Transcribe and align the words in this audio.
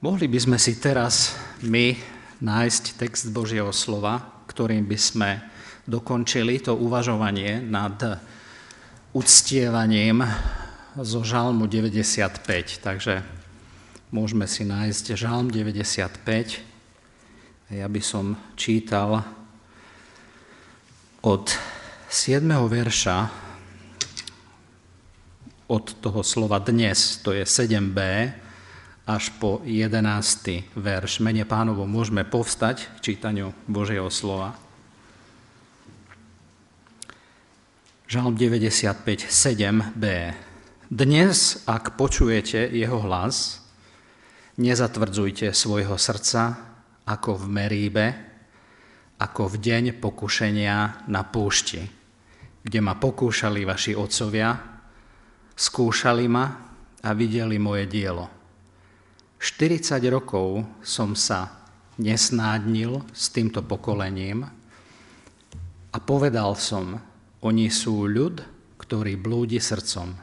Mohli 0.00 0.32
by 0.32 0.38
sme 0.40 0.56
si 0.56 0.80
teraz 0.80 1.36
my 1.60 1.92
nájsť 2.40 2.96
text 2.96 3.28
Božieho 3.36 3.68
slova, 3.68 4.16
ktorým 4.48 4.88
by 4.88 4.96
sme 4.96 5.44
dokončili 5.84 6.64
to 6.64 6.72
uvažovanie 6.72 7.60
nad 7.60 8.00
uctievaním 9.12 10.24
zo 10.96 11.20
Žalmu 11.20 11.68
95. 11.68 12.80
Takže 12.80 13.20
môžeme 14.08 14.48
si 14.48 14.64
nájsť 14.64 15.20
Žalm 15.20 15.52
95. 15.52 16.64
Ja 17.76 17.84
by 17.84 18.00
som 18.00 18.40
čítal 18.56 19.20
od 21.20 21.52
7. 22.08 22.40
verša 22.48 23.28
od 25.68 25.84
toho 26.00 26.24
slova 26.24 26.56
dnes, 26.64 27.20
to 27.20 27.36
je 27.36 27.44
7b, 27.44 28.00
až 29.04 29.28
po 29.36 29.60
11. 29.68 30.00
verš. 30.72 31.20
Mene 31.20 31.44
pánovo 31.44 31.84
môžeme 31.84 32.24
povstať 32.24 32.88
k 32.98 33.12
čítaniu 33.12 33.52
Božieho 33.68 34.08
slova. 34.08 34.56
Žalm 38.08 38.32
95, 38.32 39.28
7b. 39.28 40.04
Dnes, 40.88 41.64
ak 41.68 42.00
počujete 42.00 42.64
jeho 42.72 43.00
hlas, 43.04 43.60
nezatvrdzujte 44.56 45.52
svojho 45.52 46.00
srdca 46.00 46.56
ako 47.04 47.44
v 47.44 47.44
Meríbe, 47.48 48.06
ako 49.20 49.52
v 49.52 49.56
deň 49.60 49.84
pokušenia 50.00 51.08
na 51.12 51.22
púšti, 51.28 51.84
kde 52.64 52.78
ma 52.80 52.96
pokúšali 52.96 53.68
vaši 53.68 53.92
otcovia, 53.92 54.56
skúšali 55.52 56.24
ma 56.24 56.44
a 57.04 57.08
videli 57.12 57.60
moje 57.60 57.84
dielo 57.84 58.43
40 59.44 60.00
rokov 60.08 60.64
som 60.80 61.12
sa 61.12 61.68
nesnádnil 62.00 63.04
s 63.12 63.28
týmto 63.28 63.60
pokolením 63.60 64.48
a 65.92 65.96
povedal 66.00 66.56
som, 66.56 66.96
oni 67.44 67.68
sú 67.68 68.08
ľud, 68.08 68.40
ktorý 68.80 69.20
blúdi 69.20 69.60
srdcom 69.60 70.16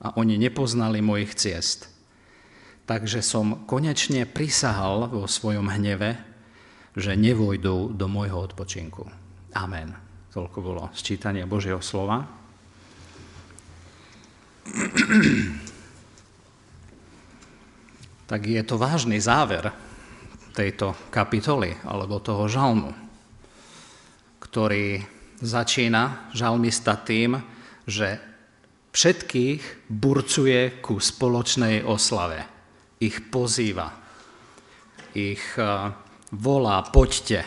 a 0.00 0.16
oni 0.16 0.40
nepoznali 0.40 1.04
mojich 1.04 1.36
ciest. 1.36 1.92
Takže 2.88 3.20
som 3.20 3.68
konečne 3.68 4.24
prisahal 4.24 5.04
vo 5.12 5.28
svojom 5.28 5.68
hneve, 5.68 6.16
že 6.96 7.12
nevojdú 7.12 7.92
do 7.92 8.06
môjho 8.08 8.40
odpočinku. 8.40 9.04
Amen. 9.52 9.92
Toľko 10.32 10.58
bolo 10.64 10.88
sčítanie 10.96 11.44
Božieho 11.44 11.84
slova. 11.84 12.24
Tak 18.26 18.46
je 18.46 18.62
to 18.62 18.78
vážny 18.78 19.18
záver 19.18 19.72
tejto 20.52 20.92
kapitoly 21.08 21.72
alebo 21.88 22.20
toho 22.20 22.46
žalmu, 22.46 22.92
ktorý 24.38 25.00
začína 25.40 26.30
žalmista 26.36 26.94
tým, 27.00 27.40
že 27.88 28.20
všetkých 28.92 29.88
burcuje 29.88 30.84
ku 30.84 31.00
spoločnej 31.00 31.82
oslave. 31.82 32.44
Ich 33.02 33.18
pozýva, 33.32 33.90
ich 35.16 35.42
e, 35.58 35.90
volá, 36.30 36.78
poďte. 36.86 37.42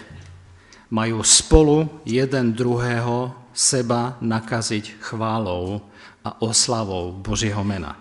Majú 0.92 1.24
spolu 1.24 2.04
jeden 2.04 2.54
druhého 2.54 3.34
seba 3.56 4.20
nakaziť 4.20 5.00
chválou 5.00 5.82
a 6.26 6.30
oslavou 6.44 7.16
Božieho 7.16 7.64
mena 7.64 7.96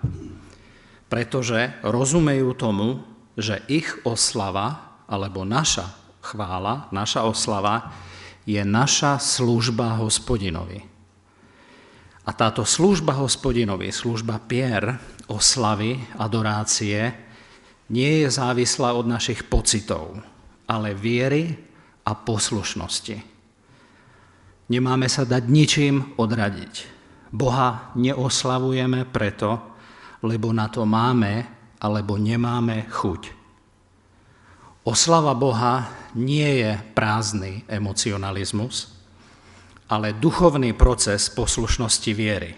pretože 1.14 1.70
rozumejú 1.86 2.58
tomu, 2.58 2.98
že 3.39 3.63
ich 3.70 3.86
oslava, 4.02 4.98
alebo 5.07 5.47
naša 5.47 5.95
chvála, 6.19 6.91
naša 6.91 7.23
oslava, 7.23 7.95
je 8.42 8.58
naša 8.67 9.23
služba 9.23 9.95
hospodinovi. 10.03 10.83
A 12.27 12.35
táto 12.35 12.67
služba 12.67 13.14
hospodinovi, 13.14 13.95
služba 13.95 14.42
pier, 14.42 14.98
oslavy, 15.30 16.03
adorácie, 16.19 17.14
nie 17.95 18.27
je 18.27 18.35
závislá 18.35 18.98
od 18.98 19.07
našich 19.07 19.47
pocitov, 19.47 20.19
ale 20.67 20.98
viery 20.98 21.55
a 22.03 22.19
poslušnosti. 22.19 23.23
Nemáme 24.67 25.07
sa 25.07 25.23
dať 25.23 25.47
ničím 25.47 26.19
odradiť. 26.19 26.74
Boha 27.30 27.95
neoslavujeme 27.95 29.07
preto, 29.14 29.73
lebo 30.24 30.57
na 30.57 30.73
to 30.73 30.89
máme 30.89 31.45
alebo 31.85 32.17
nemáme 32.17 32.89
chuť. 32.89 33.45
Oslava 34.89 35.36
Boha 35.36 35.89
nie 36.17 36.64
je 36.64 36.73
prázdny 36.96 37.68
emocionalizmus, 37.68 38.89
ale 39.92 40.17
duchovný 40.17 40.73
proces 40.73 41.29
poslušnosti 41.29 42.12
viery. 42.17 42.52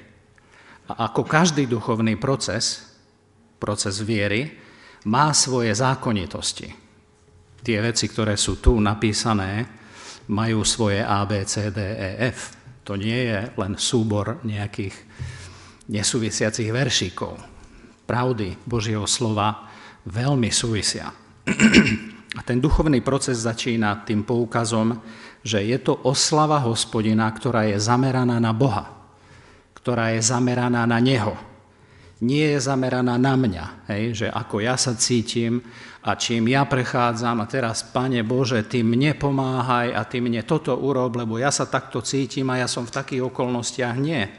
A 0.86 1.10
ako 1.10 1.26
každý 1.26 1.66
duchovný 1.66 2.14
proces, 2.14 2.86
proces 3.58 3.98
viery, 3.98 4.54
má 5.10 5.34
svoje 5.34 5.74
zákonitosti. 5.74 6.70
Tie 7.62 7.78
veci, 7.82 8.06
ktoré 8.06 8.38
sú 8.38 8.62
tu 8.62 8.78
napísané, 8.78 9.66
majú 10.30 10.62
svoje 10.62 11.02
A, 11.02 11.26
B, 11.26 11.42
C, 11.46 11.74
D, 11.74 11.78
E, 11.78 12.30
F. 12.30 12.54
To 12.86 12.94
nie 12.94 13.26
je 13.26 13.50
len 13.58 13.74
súbor 13.74 14.42
nejakých 14.46 14.94
nesúvisiacich 15.90 16.70
veršíkov 16.70 17.55
pravdy 18.06 18.54
Božieho 18.62 19.04
slova 19.04 19.66
veľmi 20.06 20.48
súvisia. 20.54 21.10
A 22.36 22.40
ten 22.44 22.62
duchovný 22.62 23.02
proces 23.02 23.42
začína 23.42 24.06
tým 24.06 24.22
poukazom, 24.22 25.02
že 25.46 25.62
je 25.62 25.78
to 25.82 25.98
oslava 26.06 26.62
hospodina, 26.62 27.26
ktorá 27.30 27.66
je 27.70 27.78
zameraná 27.78 28.38
na 28.38 28.50
Boha, 28.54 28.92
ktorá 29.78 30.14
je 30.14 30.22
zameraná 30.22 30.86
na 30.86 30.98
Neho. 31.02 31.34
Nie 32.16 32.56
je 32.56 32.64
zameraná 32.64 33.20
na 33.20 33.36
mňa, 33.36 33.64
hej, 33.92 34.24
že 34.24 34.26
ako 34.32 34.64
ja 34.64 34.80
sa 34.80 34.96
cítim 34.96 35.60
a 36.00 36.16
čím 36.16 36.48
ja 36.48 36.64
prechádzam 36.64 37.44
a 37.44 37.46
teraz, 37.50 37.84
Pane 37.84 38.24
Bože, 38.24 38.64
Ty 38.64 38.80
mne 38.80 39.12
pomáhaj 39.20 39.92
a 39.92 40.00
Ty 40.08 40.24
mne 40.24 40.40
toto 40.48 40.72
urob, 40.72 41.12
lebo 41.20 41.36
ja 41.36 41.52
sa 41.52 41.68
takto 41.68 42.00
cítim 42.00 42.48
a 42.48 42.62
ja 42.62 42.68
som 42.70 42.88
v 42.88 42.96
takých 42.96 43.22
okolnostiach. 43.28 43.96
Nie. 44.00 44.32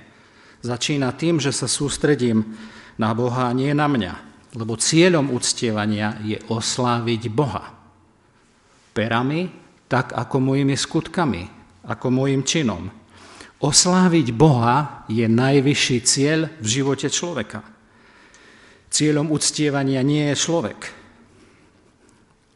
Začína 0.65 1.13
tým, 1.13 1.37
že 1.37 1.53
sa 1.53 1.69
sústredím 1.69 2.57
na 2.97 3.13
Boha 3.13 3.49
a 3.49 3.55
nie 3.55 3.71
na 3.73 3.85
mňa. 3.89 4.13
Lebo 4.57 4.77
cieľom 4.77 5.33
uctievania 5.33 6.17
je 6.25 6.37
osláviť 6.49 7.29
Boha. 7.29 7.73
Perami, 8.93 9.49
tak 9.85 10.17
ako 10.17 10.41
mojimi 10.41 10.73
skutkami, 10.73 11.43
ako 11.85 12.07
mojim 12.09 12.41
činom. 12.41 12.89
Osláviť 13.57 14.27
Boha 14.33 15.05
je 15.09 15.25
najvyšší 15.25 15.97
cieľ 16.05 16.39
v 16.61 16.67
živote 16.67 17.09
človeka. 17.09 17.65
Cieľom 18.93 19.33
uctievania 19.33 20.01
nie 20.05 20.29
je 20.33 20.35
človek. 20.37 20.79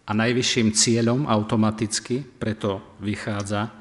A 0.05 0.11
najvyšším 0.13 0.73
cieľom 0.73 1.29
automaticky, 1.29 2.21
preto 2.21 2.97
vychádza, 3.01 3.80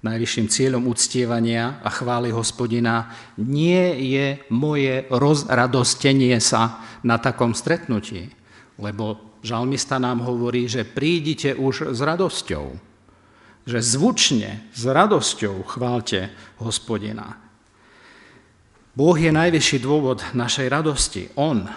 najvyšším 0.00 0.46
cieľom 0.48 0.88
uctievania 0.88 1.80
a 1.84 1.88
chvály 1.92 2.32
hospodina 2.32 3.12
nie 3.36 4.16
je 4.16 4.40
moje 4.48 5.04
rozradostenie 5.12 6.40
sa 6.40 6.80
na 7.04 7.20
takom 7.20 7.52
stretnutí, 7.52 8.32
lebo 8.80 9.20
žalmista 9.44 10.00
nám 10.00 10.24
hovorí, 10.24 10.68
že 10.68 10.88
prídite 10.88 11.52
už 11.52 11.92
s 11.92 12.00
radosťou, 12.00 12.76
že 13.68 13.78
zvučne, 13.84 14.64
s 14.72 14.82
radosťou 14.88 15.68
chválte 15.68 16.32
hospodina. 16.60 17.36
Boh 18.96 19.16
je 19.16 19.32
najvyšší 19.32 19.78
dôvod 19.84 20.24
našej 20.32 20.68
radosti. 20.68 21.22
On, 21.36 21.68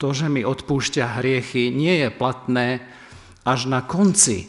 to, 0.00 0.16
že 0.16 0.32
mi 0.32 0.44
odpúšťa 0.44 1.20
hriechy, 1.20 1.68
nie 1.68 2.04
je 2.04 2.08
platné 2.08 2.84
až 3.44 3.68
na 3.68 3.84
konci 3.84 4.48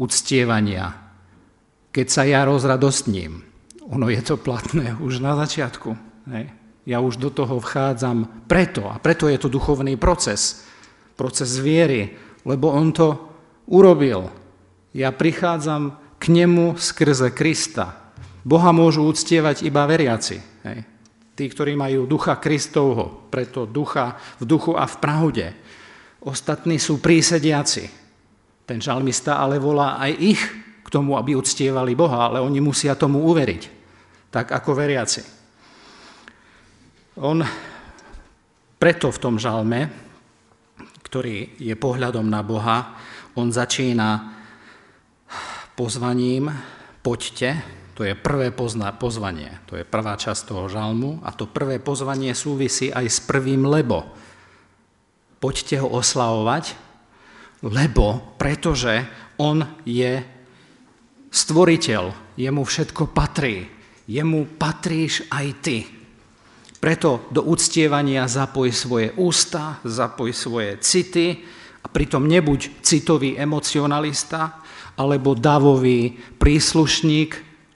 uctievania 0.00 0.99
keď 1.90 2.06
sa 2.06 2.22
ja 2.26 2.46
rozradostním. 2.46 3.42
Ono 3.90 4.06
je 4.06 4.22
to 4.22 4.38
platné 4.38 4.94
už 5.02 5.18
na 5.18 5.34
začiatku. 5.34 5.98
Hej. 6.30 6.54
Ja 6.86 7.02
už 7.02 7.18
do 7.18 7.28
toho 7.30 7.58
vchádzam 7.58 8.46
preto, 8.46 8.88
a 8.88 8.96
preto 9.02 9.26
je 9.26 9.36
to 9.36 9.52
duchovný 9.52 9.98
proces, 9.98 10.64
proces 11.18 11.58
viery, 11.60 12.16
lebo 12.46 12.72
on 12.72 12.94
to 12.94 13.18
urobil. 13.68 14.30
Ja 14.94 15.12
prichádzam 15.14 15.98
k 16.18 16.24
nemu 16.30 16.78
skrze 16.78 17.30
Krista. 17.34 18.14
Boha 18.42 18.72
môžu 18.72 19.04
uctievať 19.04 19.66
iba 19.66 19.84
veriaci. 19.84 20.40
Hej. 20.64 20.78
Tí, 21.36 21.44
ktorí 21.48 21.76
majú 21.76 22.04
ducha 22.08 22.36
Kristovho, 22.36 23.28
preto 23.28 23.64
ducha 23.68 24.16
v 24.40 24.44
duchu 24.48 24.72
a 24.76 24.84
v 24.84 24.96
pravde. 25.00 25.46
Ostatní 26.20 26.76
sú 26.76 27.00
prísediaci. 27.00 27.88
Ten 28.64 28.78
žalmista 28.80 29.40
ale 29.40 29.56
volá 29.56 29.96
aj 29.98 30.12
ich 30.20 30.42
tomu, 30.90 31.14
aby 31.14 31.38
uctievali 31.38 31.94
Boha, 31.94 32.26
ale 32.26 32.42
oni 32.42 32.58
musia 32.58 32.98
tomu 32.98 33.22
uveriť, 33.30 33.62
tak 34.34 34.50
ako 34.50 34.70
veriaci. 34.74 35.22
On 37.22 37.38
preto 38.80 39.12
v 39.12 39.22
tom 39.22 39.36
žalme, 39.36 39.86
ktorý 41.06 41.60
je 41.60 41.74
pohľadom 41.76 42.26
na 42.26 42.40
Boha, 42.40 42.96
on 43.36 43.52
začína 43.52 44.40
pozvaním 45.76 46.50
poďte, 47.04 47.60
to 47.92 48.08
je 48.08 48.16
prvé 48.16 48.48
pozna- 48.48 48.96
pozvanie, 48.96 49.60
to 49.68 49.76
je 49.76 49.84
prvá 49.84 50.16
časť 50.16 50.48
toho 50.48 50.72
žalmu 50.72 51.20
a 51.20 51.36
to 51.36 51.44
prvé 51.44 51.76
pozvanie 51.76 52.32
súvisí 52.32 52.88
aj 52.88 53.06
s 53.06 53.18
prvým 53.20 53.68
lebo. 53.68 54.08
Poďte 55.40 55.84
ho 55.84 55.88
oslavovať, 55.88 56.76
lebo, 57.60 58.36
pretože 58.40 59.04
on 59.36 59.64
je 59.84 60.24
stvoriteľ, 61.30 62.34
jemu 62.34 62.62
všetko 62.66 63.14
patrí, 63.14 63.70
jemu 64.10 64.50
patríš 64.58 65.24
aj 65.30 65.46
ty. 65.62 65.86
Preto 66.82 67.30
do 67.30 67.46
uctievania 67.46 68.26
zapoj 68.26 68.74
svoje 68.74 69.14
ústa, 69.14 69.78
zapoj 69.86 70.34
svoje 70.34 70.82
city 70.82 71.46
a 71.80 71.86
pritom 71.86 72.26
nebuď 72.26 72.82
citový 72.82 73.38
emocionalista 73.38 74.60
alebo 74.98 75.38
davový 75.38 76.18
príslušník, 76.36 77.30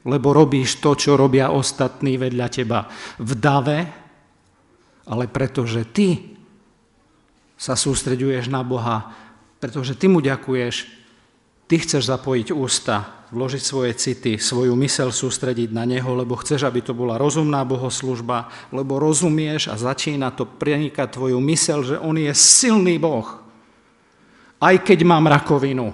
lebo 0.05 0.37
robíš 0.37 0.83
to, 0.83 0.97
čo 0.99 1.17
robia 1.17 1.55
ostatní 1.55 2.21
vedľa 2.21 2.47
teba 2.51 2.85
v 3.21 3.31
dave, 3.39 3.79
ale 5.09 5.25
pretože 5.29 5.85
ty 5.93 6.37
sa 7.55 7.77
sústreďuješ 7.77 8.49
na 8.51 8.65
Boha, 8.65 9.15
pretože 9.61 9.97
ty 9.97 10.09
mu 10.09 10.21
ďakuješ, 10.21 11.05
Ty 11.65 11.81
chceš 11.81 12.13
zapojiť 12.13 12.53
ústa, 12.53 13.24
vložiť 13.35 13.63
svoje 13.63 13.93
city, 13.99 14.39
svoju 14.39 14.79
mysel 14.79 15.11
sústrediť 15.11 15.75
na 15.75 15.83
Neho, 15.83 16.15
lebo 16.15 16.39
chceš, 16.39 16.63
aby 16.63 16.79
to 16.79 16.95
bola 16.95 17.19
rozumná 17.19 17.67
bohoslužba, 17.67 18.47
lebo 18.71 19.03
rozumieš 19.03 19.67
a 19.67 19.75
začína 19.75 20.31
to 20.31 20.47
prenikať 20.47 21.19
tvoju 21.19 21.43
mysel, 21.43 21.83
že 21.83 21.99
On 21.99 22.15
je 22.15 22.31
silný 22.31 22.97
Boh. 23.03 23.27
Aj 24.63 24.79
keď 24.79 25.03
mám 25.03 25.27
rakovinu, 25.27 25.91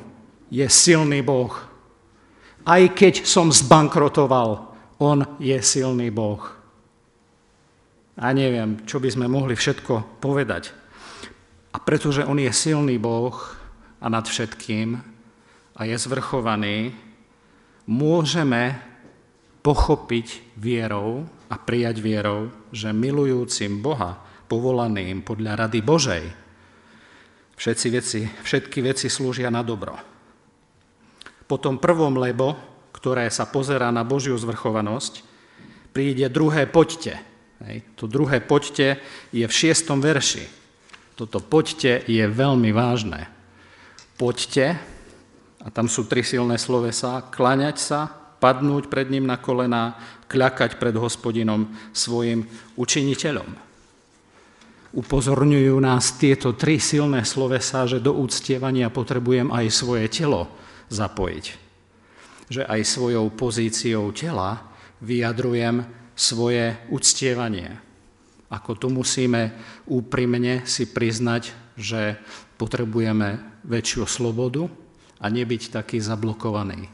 je 0.53 0.69
silný 0.69 1.25
Boh. 1.25 1.57
Aj 2.69 2.85
keď 2.93 3.25
som 3.25 3.49
zbankrotoval, 3.49 4.69
On 5.01 5.25
je 5.41 5.57
silný 5.65 6.13
Boh. 6.13 6.45
A 8.21 8.37
neviem, 8.37 8.85
čo 8.85 9.01
by 9.01 9.09
sme 9.09 9.27
mohli 9.33 9.57
všetko 9.57 10.21
povedať. 10.21 10.77
A 11.73 11.81
pretože 11.81 12.29
On 12.29 12.37
je 12.37 12.53
silný 12.53 13.01
Boh 13.01 13.33
a 13.97 14.07
nad 14.13 14.29
všetkým, 14.29 15.11
a 15.81 15.89
je 15.89 15.97
zvrchovaný, 15.97 16.93
môžeme 17.91 18.79
pochopiť 19.67 20.55
vierou 20.55 21.27
a 21.51 21.59
prijať 21.59 21.99
vierou, 21.99 22.55
že 22.71 22.95
milujúcim 22.95 23.83
Boha, 23.83 24.23
povolaným 24.47 25.27
podľa 25.27 25.67
rady 25.67 25.83
Božej, 25.83 26.25
všetci 27.59 27.87
veci, 27.91 28.21
všetky 28.25 28.79
veci 28.81 29.07
slúžia 29.11 29.51
na 29.51 29.67
dobro. 29.67 29.99
Po 31.45 31.59
tom 31.59 31.83
prvom 31.83 32.15
lebo, 32.15 32.55
ktoré 32.95 33.27
sa 33.29 33.51
pozerá 33.51 33.91
na 33.91 34.07
Božiu 34.07 34.39
zvrchovanosť, 34.39 35.27
príde 35.91 36.31
druhé 36.31 36.71
poďte. 36.71 37.19
Hej. 37.67 37.85
To 38.01 38.07
druhé 38.07 38.41
poďte 38.41 39.03
je 39.35 39.45
v 39.45 39.53
šiestom 39.53 40.01
verši. 40.01 40.47
Toto 41.19 41.43
poďte 41.43 42.07
je 42.09 42.25
veľmi 42.25 42.73
vážne. 42.73 43.29
Poďte, 44.17 44.81
a 45.61 45.69
tam 45.69 45.87
sú 45.87 46.09
tri 46.09 46.25
silné 46.25 46.57
slovesa. 46.57 47.21
Kláňať 47.29 47.77
sa, 47.77 48.09
padnúť 48.41 48.89
pred 48.89 49.13
ním 49.13 49.29
na 49.29 49.37
kolená, 49.37 50.01
kľakať 50.33 50.81
pred 50.81 50.97
hospodinom 50.97 51.69
svojim 51.93 52.49
učiniteľom. 52.81 53.69
Upozorňujú 54.91 55.77
nás 55.79 56.19
tieto 56.19 56.57
tri 56.57 56.83
silné 56.83 57.23
slovesa, 57.23 57.87
že 57.87 58.03
do 58.03 58.17
úctievania 58.17 58.91
potrebujem 58.91 59.53
aj 59.55 59.67
svoje 59.71 60.11
telo 60.11 60.51
zapojiť. 60.91 61.47
Že 62.51 62.63
aj 62.67 62.81
svojou 62.83 63.31
pozíciou 63.31 64.11
tela 64.11 64.59
vyjadrujem 64.99 65.87
svoje 66.19 66.75
uctievanie. 66.91 67.79
Ako 68.51 68.75
tu 68.75 68.91
musíme 68.91 69.55
úprimne 69.87 70.67
si 70.67 70.91
priznať, 70.91 71.55
že 71.79 72.19
potrebujeme 72.59 73.63
väčšiu 73.63 74.11
slobodu, 74.11 74.67
a 75.21 75.27
nebyť 75.29 75.77
taký 75.77 76.01
zablokovaný. 76.01 76.89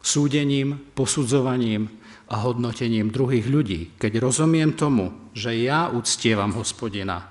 Súdením, 0.00 0.76
posudzovaním 0.92 1.88
a 2.30 2.40
hodnotením 2.44 3.10
druhých 3.10 3.48
ľudí, 3.48 3.80
keď 3.96 4.22
rozumiem 4.22 4.76
tomu, 4.76 5.32
že 5.32 5.56
ja 5.56 5.90
uctievam 5.90 6.52
hospodina, 6.54 7.26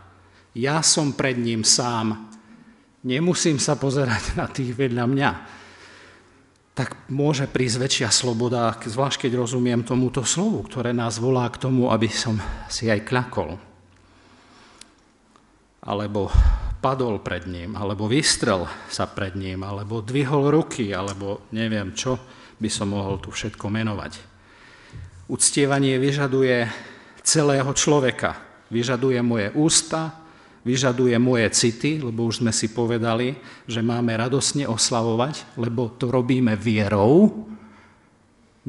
ja 0.58 0.82
som 0.82 1.14
pred 1.14 1.38
ním 1.38 1.62
sám, 1.62 2.30
nemusím 3.06 3.62
sa 3.62 3.78
pozerať 3.78 4.36
na 4.36 4.50
tých 4.50 4.76
vedľa 4.76 5.06
mňa, 5.08 5.32
tak 6.74 7.12
môže 7.12 7.44
prísť 7.52 7.78
väčšia 7.80 8.10
sloboda, 8.12 8.72
zvlášť 8.72 9.28
keď 9.28 9.44
rozumiem 9.44 9.84
tomuto 9.84 10.24
slovu, 10.24 10.64
ktoré 10.64 10.96
nás 10.96 11.20
volá 11.20 11.52
k 11.52 11.60
tomu, 11.60 11.92
aby 11.92 12.08
som 12.08 12.40
si 12.72 12.88
aj 12.88 13.04
kľakol. 13.04 13.60
Alebo 15.84 16.32
padol 16.80 17.20
pred 17.20 17.44
ním, 17.46 17.76
alebo 17.76 18.08
vystrel 18.08 18.66
sa 18.88 19.06
pred 19.06 19.36
ním, 19.36 19.68
alebo 19.68 20.00
dvihol 20.00 20.52
ruky, 20.52 20.96
alebo 20.96 21.48
neviem 21.52 21.92
čo 21.92 22.16
by 22.60 22.68
som 22.72 22.92
mohol 22.92 23.20
tu 23.20 23.32
všetko 23.32 23.68
menovať. 23.68 24.14
Uctievanie 25.30 26.02
vyžaduje 26.02 26.66
celého 27.22 27.70
človeka. 27.76 28.36
Vyžaduje 28.70 29.20
moje 29.22 29.48
ústa, 29.54 30.14
vyžaduje 30.66 31.16
moje 31.18 31.48
city, 31.56 32.02
lebo 32.02 32.28
už 32.28 32.44
sme 32.44 32.52
si 32.54 32.70
povedali, 32.70 33.38
že 33.66 33.80
máme 33.82 34.14
radosne 34.18 34.68
oslavovať, 34.68 35.58
lebo 35.58 35.94
to 35.96 36.12
robíme 36.12 36.54
vierou, 36.60 37.46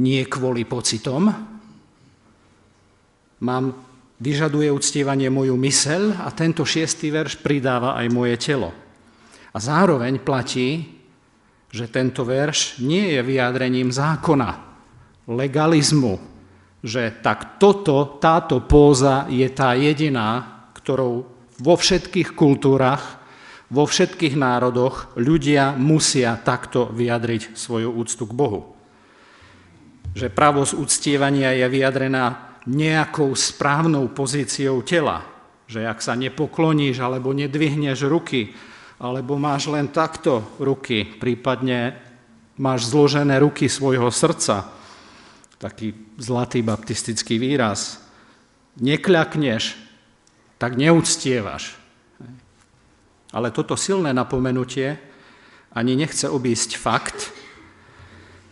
nie 0.00 0.22
kvôli 0.24 0.64
pocitom. 0.64 1.28
Mám 3.40 3.64
vyžaduje 4.20 4.68
uctievanie 4.68 5.32
moju 5.32 5.56
mysel 5.64 6.12
a 6.12 6.28
tento 6.30 6.62
šiestý 6.62 7.08
verš 7.08 7.40
pridáva 7.40 7.96
aj 7.96 8.06
moje 8.12 8.36
telo. 8.36 8.70
A 9.50 9.58
zároveň 9.58 10.20
platí, 10.20 11.00
že 11.72 11.88
tento 11.88 12.22
verš 12.22 12.78
nie 12.84 13.16
je 13.16 13.20
vyjádrením 13.24 13.88
zákona, 13.88 14.60
legalizmu, 15.26 16.20
že 16.84 17.10
tak 17.24 17.56
toto, 17.56 18.20
táto 18.20 18.60
póza 18.62 19.24
je 19.32 19.48
tá 19.50 19.72
jediná, 19.74 20.62
ktorou 20.76 21.24
vo 21.60 21.74
všetkých 21.76 22.36
kultúrach, 22.36 23.20
vo 23.70 23.86
všetkých 23.86 24.34
národoch 24.34 25.14
ľudia 25.14 25.78
musia 25.78 26.34
takto 26.42 26.90
vyjadriť 26.90 27.54
svoju 27.54 27.94
úctu 27.94 28.26
k 28.26 28.32
Bohu. 28.34 28.74
Že 30.10 30.26
pravosť 30.34 30.74
uctievania 30.74 31.54
je 31.54 31.66
vyjadrená 31.70 32.49
nejakou 32.68 33.32
správnou 33.32 34.12
pozíciou 34.12 34.84
tela. 34.84 35.24
Že 35.70 35.86
ak 35.86 35.98
sa 36.02 36.18
nepokloníš 36.18 37.00
alebo 37.00 37.32
nedvihneš 37.32 38.04
ruky, 38.10 38.52
alebo 39.00 39.40
máš 39.40 39.70
len 39.70 39.88
takto 39.88 40.44
ruky, 40.60 41.08
prípadne 41.08 41.96
máš 42.60 42.92
zložené 42.92 43.40
ruky 43.40 43.70
svojho 43.70 44.12
srdca, 44.12 44.68
taký 45.56 45.96
zlatý 46.20 46.60
baptistický 46.60 47.40
výraz, 47.40 48.02
nekľakneš, 48.76 49.78
tak 50.60 50.76
neúctievaš. 50.76 51.80
Ale 53.30 53.54
toto 53.54 53.78
silné 53.78 54.12
napomenutie 54.12 55.00
ani 55.72 55.94
nechce 55.94 56.26
obísť 56.26 56.76
fakt, 56.76 57.30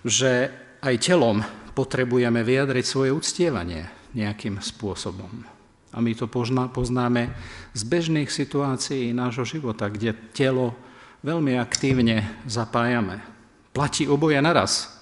že 0.06 0.48
aj 0.80 0.94
telom 1.02 1.42
potrebujeme 1.74 2.46
vyjadriť 2.46 2.84
svoje 2.86 3.10
uctievanie 3.10 3.97
nejakým 4.16 4.60
spôsobom. 4.60 5.44
A 5.92 6.04
my 6.04 6.12
to 6.12 6.28
poznáme 6.68 7.32
z 7.72 7.82
bežných 7.88 8.28
situácií 8.28 9.16
nášho 9.16 9.48
života, 9.48 9.88
kde 9.88 10.12
telo 10.36 10.76
veľmi 11.24 11.56
aktívne 11.56 12.44
zapájame. 12.44 13.24
Platí 13.72 14.04
oboje 14.04 14.36
naraz. 14.38 14.92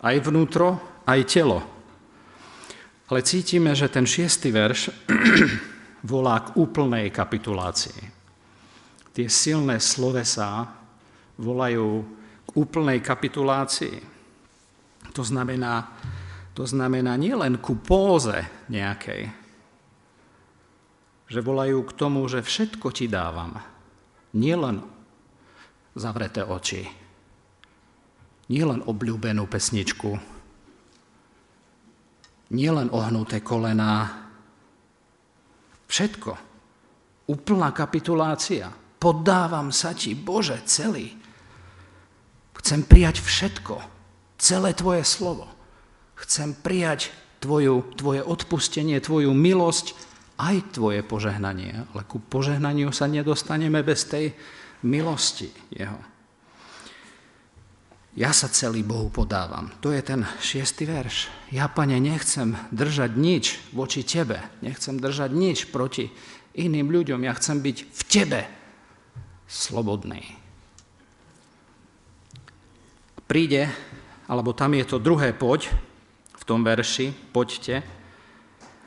Aj 0.00 0.16
vnútro, 0.20 0.80
aj 1.04 1.20
telo. 1.28 1.60
Ale 3.12 3.20
cítime, 3.20 3.76
že 3.76 3.92
ten 3.92 4.08
šiestý 4.08 4.48
verš 4.48 4.88
volá 6.12 6.40
k 6.40 6.56
úplnej 6.56 7.12
kapitulácii. 7.12 8.00
Tie 9.14 9.28
silné 9.28 9.78
slovesá 9.78 10.66
volajú 11.36 12.02
k 12.48 12.50
úplnej 12.56 12.98
kapitulácii. 13.04 14.00
To 15.14 15.22
znamená, 15.22 15.94
to 16.54 16.62
znamená 16.62 17.18
nielen 17.18 17.58
ku 17.58 17.74
póze 17.74 18.46
nejakej, 18.70 19.26
že 21.26 21.40
volajú 21.42 21.82
k 21.82 21.92
tomu, 21.98 22.22
že 22.30 22.46
všetko 22.46 22.94
ti 22.94 23.10
dávam. 23.10 23.58
Nielen 24.38 24.82
zavreté 25.98 26.46
oči, 26.46 26.86
nielen 28.50 28.86
obľúbenú 28.86 29.46
pesničku, 29.50 30.10
nielen 32.54 32.88
ohnuté 32.94 33.42
kolená, 33.42 34.26
všetko. 35.90 36.32
Úplná 37.24 37.72
kapitulácia, 37.72 38.68
poddávam 39.00 39.72
sa 39.72 39.96
ti, 39.96 40.12
Bože, 40.12 40.60
celý. 40.68 41.14
Chcem 42.58 42.84
prijať 42.84 43.22
všetko, 43.22 43.80
celé 44.36 44.76
tvoje 44.76 45.06
slovo. 45.08 45.53
Chcem 46.14 46.54
prijať 46.54 47.10
tvoju, 47.44 47.94
tvoje 47.98 48.22
odpustenie, 48.24 48.96
tvoju 49.02 49.34
milosť, 49.36 49.92
aj 50.40 50.74
tvoje 50.74 51.04
požehnanie. 51.04 51.86
Ale 51.92 52.02
ku 52.08 52.18
požehnaniu 52.18 52.90
sa 52.90 53.06
nedostaneme 53.06 53.84
bez 53.84 54.08
tej 54.08 54.34
milosti 54.86 55.52
jeho. 55.70 56.14
Ja 58.14 58.30
sa 58.30 58.46
celý 58.46 58.86
Bohu 58.86 59.10
podávam. 59.10 59.74
To 59.82 59.90
je 59.90 59.98
ten 59.98 60.22
šiestý 60.38 60.86
verš. 60.86 61.26
Ja, 61.50 61.66
pane, 61.66 61.98
nechcem 61.98 62.54
držať 62.70 63.10
nič 63.18 63.58
voči 63.74 64.06
tebe. 64.06 64.38
Nechcem 64.62 65.02
držať 65.02 65.34
nič 65.34 65.66
proti 65.74 66.14
iným 66.54 66.94
ľuďom. 66.94 67.26
Ja 67.26 67.34
chcem 67.34 67.58
byť 67.58 67.76
v 67.82 68.02
tebe 68.06 68.40
slobodný. 69.50 70.22
Príde, 73.26 73.66
alebo 74.30 74.54
tam 74.54 74.78
je 74.78 74.86
to 74.86 75.02
druhé 75.02 75.34
poď, 75.34 75.74
v 76.44 76.48
tom 76.52 76.60
verši, 76.60 77.08
poďte, 77.32 77.80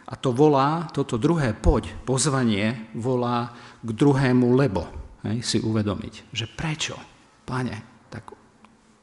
a 0.07 0.13
to 0.15 0.29
volá, 0.31 0.85
toto 0.93 1.17
druhé 1.17 1.57
poď, 1.57 1.89
pozvanie, 2.05 2.87
volá 2.93 3.51
k 3.81 3.89
druhému 3.91 4.53
lebo. 4.53 4.85
Hej, 5.25 5.41
si 5.41 5.57
uvedomiť, 5.59 6.31
že 6.31 6.45
prečo, 6.45 6.95
pane, 7.43 8.05
tak 8.13 8.29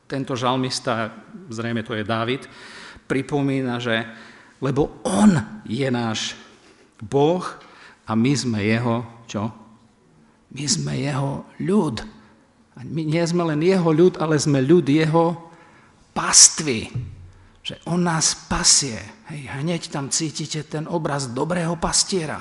tento 0.06 0.38
žalmista, 0.38 1.10
zrejme 1.50 1.82
to 1.82 1.98
je 1.98 2.06
Dávid, 2.06 2.46
pripomína, 3.10 3.82
že 3.82 4.06
lebo 4.62 5.02
on 5.02 5.34
je 5.66 5.90
náš 5.90 6.38
Boh 7.02 7.42
a 8.06 8.14
my 8.14 8.32
sme 8.32 8.62
jeho, 8.62 9.02
čo? 9.26 9.50
My 10.54 10.64
sme 10.70 10.94
jeho 11.02 11.42
ľud. 11.58 12.00
A 12.78 12.86
my 12.86 13.02
nie 13.02 13.24
sme 13.26 13.44
len 13.44 13.60
jeho 13.60 13.90
ľud, 13.90 14.16
ale 14.22 14.38
sme 14.38 14.62
ľud 14.62 14.86
jeho 14.86 15.36
pastvy 16.16 16.88
že 17.64 17.80
on 17.88 18.04
nás 18.04 18.36
pasie. 18.36 19.00
Hej, 19.32 19.48
hneď 19.56 19.88
tam 19.88 20.12
cítite 20.12 20.68
ten 20.68 20.84
obraz 20.84 21.32
dobrého 21.32 21.80
pastiera, 21.80 22.36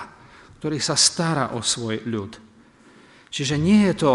ktorý 0.60 0.84
sa 0.84 1.00
stará 1.00 1.56
o 1.56 1.63
svoj 1.63 2.03
ľud. 2.03 2.36
Čiže 3.32 3.56
nie 3.56 3.88
je 3.89 3.96
to, 3.96 4.13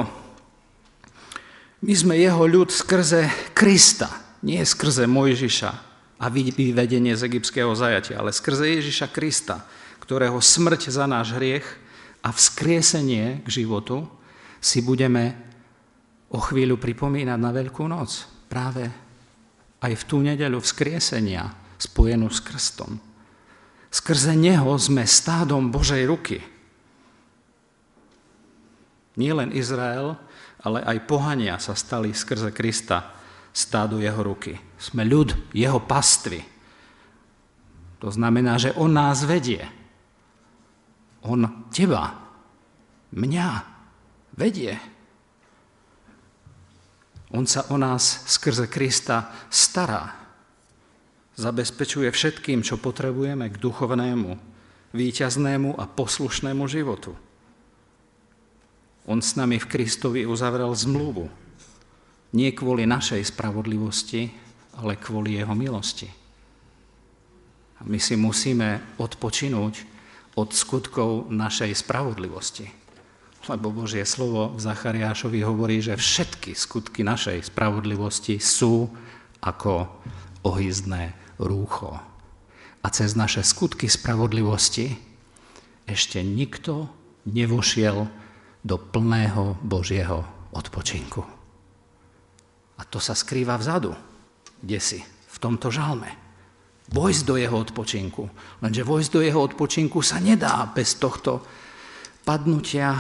my 1.80 1.94
sme 1.96 2.14
jeho 2.20 2.44
ľud 2.44 2.68
skrze 2.68 3.54
Krista, 3.56 4.36
nie 4.44 4.60
skrze 4.60 5.08
Mojžiša 5.08 5.72
a 6.20 6.26
vyvedenie 6.28 7.16
z 7.16 7.24
egyptského 7.24 7.72
zajatia, 7.72 8.20
ale 8.20 8.34
skrze 8.34 8.68
Ježiša 8.78 9.08
Krista, 9.08 9.64
ktorého 10.04 10.36
smrť 10.42 10.92
za 10.92 11.08
náš 11.08 11.32
hriech 11.38 11.64
a 12.20 12.34
vzkriesenie 12.34 13.46
k 13.46 13.48
životu 13.48 14.04
si 14.58 14.82
budeme 14.84 15.38
o 16.28 16.42
chvíľu 16.42 16.76
pripomínať 16.76 17.38
na 17.38 17.50
Veľkú 17.54 17.86
noc. 17.86 18.26
Práve 18.50 19.07
aj 19.78 19.92
v 19.94 20.06
tú 20.06 20.16
nedeľu 20.22 20.58
vzkriesenia 20.62 21.54
spojenú 21.78 22.26
s 22.26 22.42
krstom. 22.42 22.98
Skrze 23.88 24.36
Neho 24.36 24.74
sme 24.76 25.06
stádom 25.06 25.72
Božej 25.72 26.04
ruky. 26.04 26.38
Nie 29.18 29.32
len 29.34 29.50
Izrael, 29.54 30.14
ale 30.62 30.82
aj 30.84 31.06
pohania 31.06 31.56
sa 31.62 31.72
stali 31.74 32.12
skrze 32.12 32.50
Krista 32.52 33.14
stádu 33.54 33.98
Jeho 34.02 34.20
ruky. 34.22 34.54
Sme 34.78 35.06
ľud 35.06 35.54
Jeho 35.54 35.82
pastvy. 35.82 36.42
To 37.98 38.10
znamená, 38.10 38.58
že 38.60 38.74
On 38.78 38.90
nás 38.90 39.26
vedie. 39.26 39.62
On 41.26 41.66
teba, 41.74 42.14
mňa 43.10 43.48
vedie. 44.38 44.78
On 47.28 47.44
sa 47.44 47.68
o 47.68 47.76
nás 47.76 48.24
skrze 48.24 48.72
Krista 48.72 49.28
stará. 49.52 50.16
Zabezpečuje 51.36 52.08
všetkým, 52.08 52.64
čo 52.64 52.80
potrebujeme 52.80 53.52
k 53.52 53.60
duchovnému, 53.60 54.30
víťaznému 54.96 55.76
a 55.76 55.84
poslušnému 55.84 56.64
životu. 56.64 57.12
On 59.04 59.20
s 59.20 59.36
nami 59.36 59.60
v 59.60 59.68
Kristovi 59.68 60.24
uzavrel 60.24 60.72
zmluvu. 60.72 61.28
Nie 62.32 62.52
kvôli 62.52 62.88
našej 62.88 63.28
spravodlivosti, 63.28 64.32
ale 64.80 65.00
kvôli 65.00 65.36
jeho 65.36 65.52
milosti. 65.52 66.08
A 67.78 67.86
my 67.86 67.96
si 68.00 68.16
musíme 68.16 68.98
odpočinúť 69.00 69.74
od 70.36 70.48
skutkov 70.52 71.28
našej 71.28 71.72
spravodlivosti 71.76 72.77
lebo 73.48 73.72
Božie 73.72 74.04
slovo 74.04 74.52
v 74.52 74.60
Zachariášovi 74.60 75.40
hovorí, 75.40 75.80
že 75.80 75.96
všetky 75.96 76.52
skutky 76.52 77.00
našej 77.00 77.48
spravodlivosti 77.48 78.36
sú 78.36 78.92
ako 79.40 79.88
ohyzdné 80.44 81.16
rúcho. 81.40 81.96
A 82.84 82.86
cez 82.92 83.16
naše 83.16 83.42
skutky 83.42 83.88
spravodlivosti 83.88 84.94
ešte 85.88 86.20
nikto 86.20 86.92
nevošiel 87.24 88.06
do 88.62 88.76
plného 88.76 89.56
Božieho 89.64 90.24
odpočinku. 90.52 91.24
A 92.78 92.82
to 92.86 93.02
sa 93.02 93.16
skrýva 93.16 93.58
vzadu, 93.58 93.96
kde 94.62 94.78
si, 94.78 94.98
v 95.02 95.36
tomto 95.40 95.72
žalme. 95.72 96.10
Vojsť 96.88 97.22
do 97.26 97.34
jeho 97.36 97.56
odpočinku. 97.58 98.22
Lenže 98.64 98.86
vojsť 98.86 99.10
do 99.12 99.20
jeho 99.20 99.40
odpočinku 99.44 100.00
sa 100.00 100.22
nedá 100.22 100.64
bez 100.72 100.96
tohto 100.96 101.44
padnutia 102.28 102.92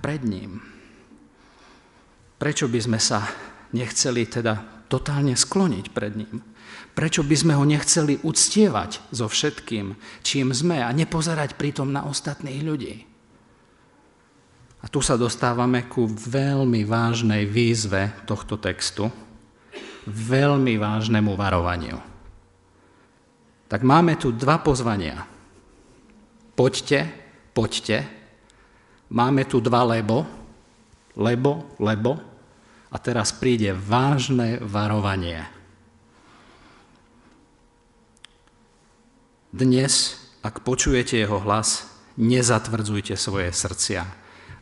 pred 0.00 0.24
ním. 0.24 0.56
Prečo 2.40 2.64
by 2.64 2.80
sme 2.80 2.96
sa 2.96 3.28
nechceli 3.76 4.24
teda 4.24 4.88
totálne 4.88 5.36
skloniť 5.36 5.92
pred 5.92 6.16
ním? 6.16 6.40
Prečo 6.96 7.20
by 7.20 7.36
sme 7.36 7.52
ho 7.52 7.68
nechceli 7.68 8.16
uctievať 8.24 9.12
so 9.12 9.28
všetkým, 9.28 9.92
čím 10.24 10.56
sme 10.56 10.80
a 10.80 10.88
nepozerať 10.96 11.60
pritom 11.60 11.92
na 11.92 12.08
ostatných 12.08 12.64
ľudí? 12.64 12.96
A 14.80 14.88
tu 14.88 15.04
sa 15.04 15.20
dostávame 15.20 15.84
ku 15.84 16.08
veľmi 16.08 16.88
vážnej 16.88 17.44
výzve 17.44 18.16
tohto 18.24 18.56
textu, 18.56 19.12
veľmi 20.08 20.80
vážnemu 20.80 21.36
varovaniu. 21.36 22.00
Tak 23.68 23.84
máme 23.84 24.16
tu 24.16 24.32
dva 24.32 24.56
pozvania. 24.64 25.28
Poďte, 26.56 27.12
poďte, 27.52 28.17
Máme 29.08 29.48
tu 29.48 29.64
dva 29.64 29.88
lebo, 29.88 30.28
lebo, 31.16 31.76
lebo, 31.80 32.12
a 32.88 32.96
teraz 33.00 33.36
príde 33.36 33.72
vážne 33.72 34.60
varovanie. 34.60 35.44
Dnes, 39.48 40.16
ak 40.44 40.60
počujete 40.60 41.16
jeho 41.16 41.40
hlas, 41.40 41.88
nezatvrdzujte 42.20 43.16
svoje 43.16 43.48
srdcia, 43.48 44.04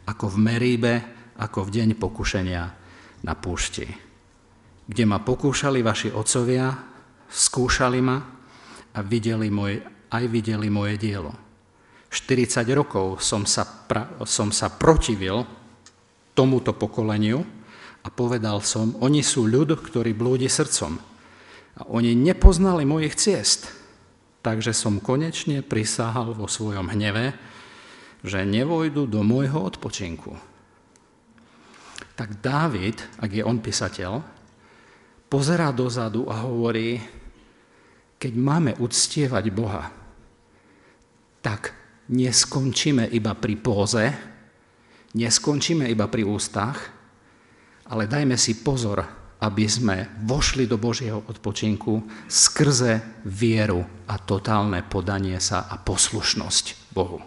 ako 0.07 0.31
v 0.31 0.37
Meríbe, 0.39 0.95
ako 1.43 1.67
v 1.67 1.73
deň 1.83 1.89
pokušenia 1.99 2.63
na 3.27 3.35
púšti, 3.35 3.87
kde 4.87 5.05
ma 5.05 5.19
pokúšali 5.19 5.83
vaši 5.83 6.15
otcovia, 6.15 6.71
skúšali 7.27 7.99
ma 7.99 8.19
a 8.95 8.99
videli 9.03 9.51
môj, 9.51 9.83
aj 10.15 10.25
videli 10.31 10.71
moje 10.71 10.95
dielo. 11.03 11.46
40 12.17 12.65
rokov 12.73 13.21
som 13.21 13.45
sa, 13.45 13.69
pra, 13.69 14.09
som 14.25 14.49
sa 14.49 14.73
protivil 14.73 15.45
tomuto 16.33 16.73
pokoleniu 16.73 17.45
a 18.01 18.09
povedal 18.09 18.65
som, 18.65 18.97
oni 19.05 19.21
sú 19.21 19.45
ľud, 19.45 19.77
ktorý 19.77 20.17
blúdi 20.17 20.49
srdcom. 20.49 20.97
A 21.77 21.85
oni 21.93 22.17
nepoznali 22.17 22.89
mojich 22.89 23.21
ciest. 23.21 23.69
Takže 24.41 24.73
som 24.73 25.05
konečne 25.05 25.61
prisáhal 25.61 26.33
vo 26.33 26.49
svojom 26.49 26.89
hneve, 26.89 27.37
že 28.25 28.49
nevojdu 28.49 29.05
do 29.05 29.21
môjho 29.21 29.61
odpočinku. 29.61 30.33
Tak 32.17 32.41
Dávid, 32.41 32.97
ak 33.21 33.29
je 33.29 33.45
on 33.45 33.61
písateľ, 33.61 34.25
pozerá 35.29 35.69
dozadu 35.69 36.25
a 36.33 36.49
hovorí, 36.49 36.97
keď 38.17 38.33
máme 38.33 38.73
uctievať 38.81 39.45
Boha, 39.53 39.93
tak 41.45 41.76
neskončíme 42.11 43.07
iba 43.11 43.35
pri 43.35 43.55
póze, 43.59 44.05
neskončíme 45.15 45.87
iba 45.91 46.07
pri 46.07 46.23
ústach, 46.23 46.79
ale 47.87 48.11
dajme 48.11 48.35
si 48.35 48.63
pozor, 48.63 49.03
aby 49.37 49.65
sme 49.69 49.97
vošli 50.25 50.65
do 50.65 50.81
Božieho 50.81 51.21
odpočinku 51.21 52.27
skrze 52.27 53.23
vieru 53.29 53.85
a 54.09 54.17
totálne 54.17 54.81
podanie 54.87 55.37
sa 55.39 55.69
a 55.69 55.77
poslušnosť 55.77 56.95
Bohu. 56.97 57.21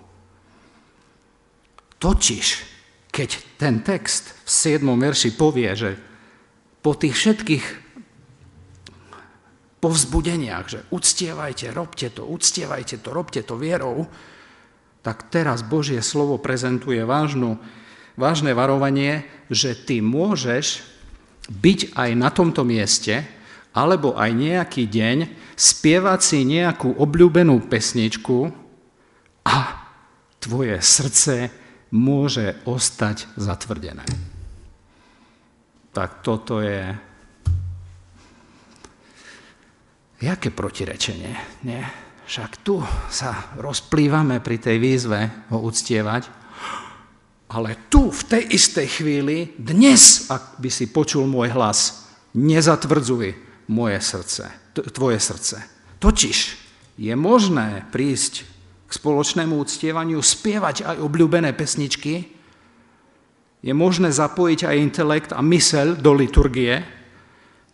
Totiž, 2.00 2.46
keď 3.12 3.30
ten 3.60 3.84
text 3.84 4.32
v 4.48 4.50
7. 4.50 4.82
verši 4.88 5.30
povie, 5.36 5.70
že 5.76 5.92
po 6.80 6.96
tých 6.96 7.14
všetkých 7.14 7.66
povzbudeniach, 9.84 10.66
že 10.68 10.80
uctievajte, 10.92 11.72
robte 11.76 12.08
to, 12.12 12.24
uctievajte 12.28 13.04
to, 13.04 13.10
robte 13.12 13.42
to 13.44 13.56
vierou, 13.60 14.08
tak 15.02 15.32
teraz 15.32 15.64
Božie 15.64 16.04
slovo 16.04 16.36
prezentuje 16.38 17.00
vážnu, 17.04 17.60
vážne 18.20 18.52
varovanie, 18.52 19.24
že 19.48 19.74
ty 19.74 20.04
môžeš 20.04 20.84
byť 21.50 21.96
aj 21.96 22.10
na 22.14 22.30
tomto 22.30 22.68
mieste, 22.68 23.26
alebo 23.74 24.18
aj 24.18 24.32
nejaký 24.34 24.86
deň, 24.90 25.18
spievať 25.56 26.20
si 26.20 26.40
nejakú 26.44 27.00
obľúbenú 27.00 27.64
pesničku 27.70 28.52
a 29.46 29.58
tvoje 30.42 30.78
srdce 30.84 31.50
môže 31.90 32.60
ostať 32.68 33.30
zatvrdené. 33.40 34.06
Tak 35.96 36.22
toto 36.22 36.62
je... 36.62 36.94
Jaké 40.20 40.52
protirečenie, 40.52 41.64
nie? 41.64 41.80
Však 42.30 42.62
tu 42.62 42.78
sa 43.10 43.58
rozplývame 43.58 44.38
pri 44.38 44.62
tej 44.62 44.78
výzve 44.78 45.50
ho 45.50 45.66
uctievať, 45.66 46.30
ale 47.50 47.90
tu, 47.90 48.14
v 48.14 48.22
tej 48.22 48.44
istej 48.54 49.02
chvíli, 49.02 49.58
dnes, 49.58 50.30
ak 50.30 50.62
by 50.62 50.70
si 50.70 50.94
počul 50.94 51.26
môj 51.26 51.50
hlas, 51.58 52.06
nezatvrdzuj 52.38 53.34
moje 53.74 53.98
srdce, 53.98 54.46
tvoje 54.94 55.18
srdce. 55.18 55.58
Totiž 55.98 56.38
je 57.02 57.14
možné 57.18 57.90
prísť 57.90 58.46
k 58.86 58.92
spoločnému 58.94 59.58
uctievaniu, 59.58 60.22
spievať 60.22 60.86
aj 60.86 61.02
obľúbené 61.02 61.58
pesničky, 61.58 62.30
je 63.66 63.74
možné 63.74 64.14
zapojiť 64.14 64.70
aj 64.70 64.78
intelekt 64.78 65.30
a 65.34 65.42
mysel 65.50 65.98
do 65.98 66.14
liturgie, 66.14 66.86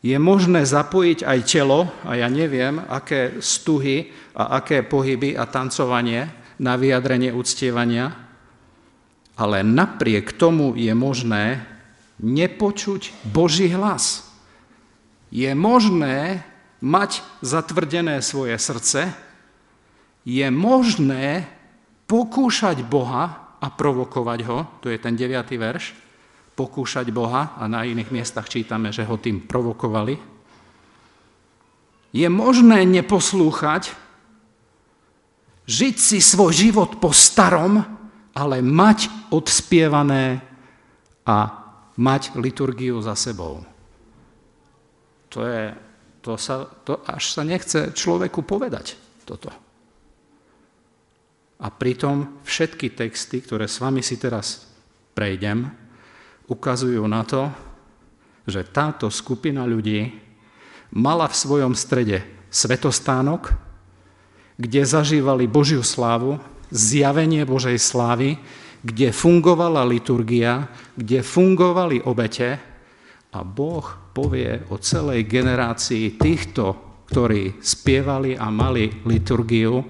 je 0.05 0.17
možné 0.21 0.69
zapojiť 0.69 1.25
aj 1.25 1.39
telo, 1.49 1.89
a 2.05 2.13
ja 2.13 2.29
neviem, 2.29 2.77
aké 2.77 3.41
stuhy 3.41 4.13
a 4.37 4.61
aké 4.61 4.85
pohyby 4.85 5.33
a 5.33 5.49
tancovanie 5.49 6.29
na 6.61 6.77
vyjadrenie 6.77 7.33
uctievania, 7.33 8.13
ale 9.33 9.65
napriek 9.65 10.37
tomu 10.37 10.77
je 10.77 10.93
možné 10.93 11.65
nepočuť 12.21 13.17
Boží 13.25 13.73
hlas. 13.73 14.29
Je 15.33 15.49
možné 15.57 16.45
mať 16.85 17.25
zatvrdené 17.41 18.21
svoje 18.21 18.53
srdce, 18.61 19.09
je 20.21 20.47
možné 20.53 21.49
pokúšať 22.05 22.85
Boha 22.85 23.57
a 23.57 23.67
provokovať 23.73 24.39
ho, 24.45 24.69
to 24.85 24.93
je 24.93 25.01
ten 25.01 25.17
9. 25.17 25.33
verš, 25.57 26.04
pokúšať 26.55 27.11
Boha 27.11 27.53
a 27.59 27.67
na 27.67 27.83
iných 27.83 28.09
miestach 28.09 28.47
čítame, 28.47 28.89
že 28.89 29.03
ho 29.03 29.19
tým 29.19 29.43
provokovali. 29.43 30.15
Je 32.15 32.27
možné 32.31 32.87
neposlúchať, 32.87 33.91
žiť 35.67 35.95
si 35.99 36.23
svoj 36.23 36.55
život 36.55 36.91
po 37.03 37.11
starom, 37.11 37.83
ale 38.31 38.63
mať 38.63 39.31
odspievané 39.35 40.39
a 41.27 41.37
mať 41.99 42.39
liturgiu 42.39 43.03
za 43.03 43.19
sebou. 43.19 43.63
To 45.35 45.43
je, 45.43 45.75
to 46.23 46.39
sa, 46.39 46.63
to 46.87 47.03
až 47.03 47.35
sa 47.35 47.43
nechce 47.43 47.91
človeku 47.91 48.47
povedať 48.47 48.95
toto. 49.27 49.51
A 51.59 51.67
pritom 51.71 52.43
všetky 52.43 52.95
texty, 52.95 53.43
ktoré 53.43 53.67
s 53.67 53.79
vami 53.79 54.03
si 54.03 54.19
teraz 54.19 54.67
prejdem, 55.15 55.84
ukazujú 56.45 57.03
na 57.09 57.25
to, 57.25 57.49
že 58.45 58.65
táto 58.69 59.09
skupina 59.09 59.65
ľudí 59.65 60.13
mala 60.93 61.25
v 61.25 61.35
svojom 61.35 61.73
strede 61.73 62.21
svetostánok, 62.53 63.51
kde 64.55 64.81
zažívali 64.87 65.49
Božiu 65.49 65.83
slávu, 65.83 66.39
zjavenie 66.71 67.43
Božej 67.43 67.75
slávy, 67.81 68.39
kde 68.85 69.09
fungovala 69.09 69.81
liturgia, 69.83 70.69
kde 70.93 71.25
fungovali 71.25 72.05
obete 72.05 72.61
a 73.33 73.41
Boh 73.43 73.83
povie 74.15 74.63
o 74.71 74.79
celej 74.79 75.27
generácii 75.27 76.15
týchto, 76.15 76.77
ktorí 77.09 77.59
spievali 77.59 78.37
a 78.39 78.47
mali 78.47 79.03
liturgiu, 79.03 79.83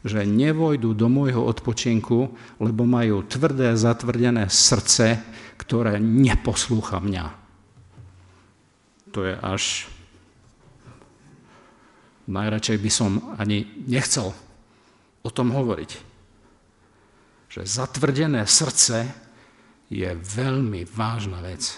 že 0.00 0.24
nevojdu 0.24 0.96
do 0.96 1.06
môjho 1.12 1.44
odpočinku, 1.44 2.18
lebo 2.58 2.82
majú 2.88 3.22
tvrdé, 3.28 3.76
zatvrdené 3.76 4.48
srdce, 4.48 5.20
ktoré 5.60 6.00
neposlúcha 6.00 7.04
mňa. 7.04 7.26
To 9.12 9.28
je 9.28 9.36
až... 9.36 9.84
Najradšej 12.30 12.78
by 12.78 12.90
som 12.94 13.10
ani 13.42 13.66
nechcel 13.90 14.30
o 15.26 15.30
tom 15.34 15.50
hovoriť 15.50 16.10
že 17.50 17.66
zatvrdené 17.66 18.46
srdce 18.46 19.10
je 19.90 20.06
veľmi 20.14 20.86
vážna 20.86 21.42
vec. 21.42 21.74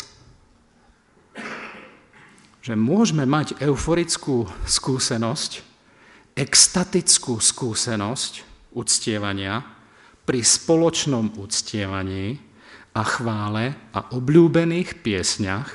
Že 2.60 2.76
môžeme 2.76 3.24
mať 3.24 3.56
euforickú 3.56 4.44
skúsenosť, 4.68 5.64
extatickú 6.36 7.40
skúsenosť 7.40 8.32
uctievania 8.76 9.64
pri 10.28 10.44
spoločnom 10.44 11.40
uctievaní 11.40 12.36
a 12.92 13.02
chvále 13.02 13.72
a 13.96 14.12
obľúbených 14.12 15.00
piesňach 15.00 15.68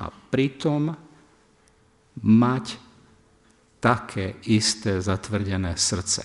a 0.00 0.06
pritom 0.32 0.96
mať 2.24 2.80
také 3.80 4.40
isté 4.48 4.98
zatvrdené 5.04 5.76
srdce. 5.76 6.24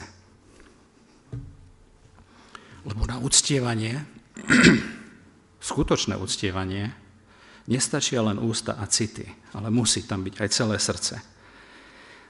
Lebo 2.88 3.04
na 3.06 3.20
uctievanie, 3.20 4.02
skutočné 5.70 6.16
uctievanie, 6.18 6.96
nestačia 7.70 8.24
len 8.26 8.42
ústa 8.42 8.80
a 8.80 8.88
city, 8.88 9.28
ale 9.54 9.70
musí 9.70 10.08
tam 10.08 10.24
byť 10.26 10.36
aj 10.42 10.50
celé 10.50 10.76
srdce. 10.80 11.16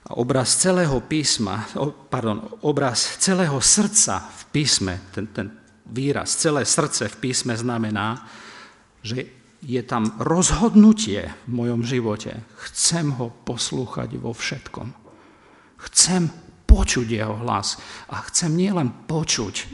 A 0.02 0.18
obraz 0.18 0.58
celého 0.58 0.98
písma, 1.06 1.70
pardon, 2.10 2.42
obraz 2.66 3.22
celého 3.22 3.62
srdca 3.62 4.18
v 4.18 4.42
písme, 4.50 4.98
ten, 5.14 5.30
ten 5.30 5.61
výraz, 5.88 6.38
celé 6.38 6.66
srdce 6.66 7.10
v 7.10 7.20
písme 7.20 7.58
znamená, 7.58 8.28
že 9.02 9.26
je 9.62 9.82
tam 9.86 10.18
rozhodnutie 10.18 11.30
v 11.46 11.52
mojom 11.54 11.86
živote. 11.86 12.42
Chcem 12.70 13.14
ho 13.22 13.30
poslúchať 13.46 14.18
vo 14.18 14.34
všetkom. 14.34 14.90
Chcem 15.90 16.30
počuť 16.66 17.08
jeho 17.08 17.36
hlas. 17.46 17.78
A 18.10 18.26
chcem 18.32 18.58
nielen 18.58 18.90
počuť, 19.06 19.70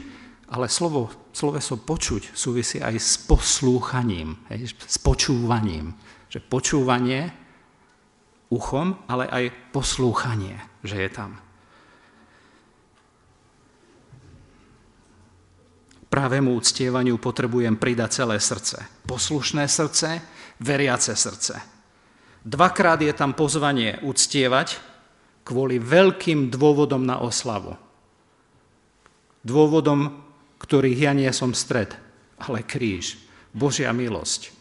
ale 0.52 0.68
slovo, 0.68 1.08
sloveso 1.32 1.80
počuť 1.80 2.36
súvisí 2.36 2.84
aj 2.84 2.96
s 3.00 3.16
poslúchaním, 3.24 4.36
hej, 4.52 4.76
s 4.76 4.98
počúvaním. 5.00 5.96
Že 6.28 6.44
počúvanie 6.44 7.32
uchom, 8.52 9.00
ale 9.08 9.24
aj 9.28 9.72
poslúchanie, 9.72 10.60
že 10.84 11.00
je 11.00 11.08
tam. 11.08 11.47
Právému 16.08 16.56
uctievaniu 16.56 17.20
potrebujem 17.20 17.76
pridať 17.76 18.24
celé 18.24 18.40
srdce. 18.40 18.80
Poslušné 19.04 19.68
srdce, 19.68 20.24
veriace 20.60 21.12
srdce. 21.12 21.60
Dvakrát 22.44 23.00
je 23.04 23.12
tam 23.12 23.36
pozvanie 23.36 24.00
uctievať 24.00 24.80
kvôli 25.44 25.76
veľkým 25.76 26.48
dôvodom 26.48 27.04
na 27.04 27.20
oslavu. 27.20 27.76
Dôvodom 29.44 30.28
ktorých 30.58 30.98
ja 30.98 31.12
nie 31.14 31.30
som 31.30 31.54
stred, 31.54 31.94
ale 32.42 32.66
kríž, 32.66 33.16
Božia 33.54 33.94
milosť, 33.94 34.52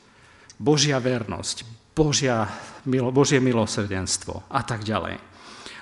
Božia 0.61 1.01
vernosť, 1.01 1.65
Božia, 1.97 2.45
Božie 2.85 3.41
milosrdenstvo 3.41 4.45
a 4.47 4.61
tak 4.61 4.85
ďalej. 4.85 5.17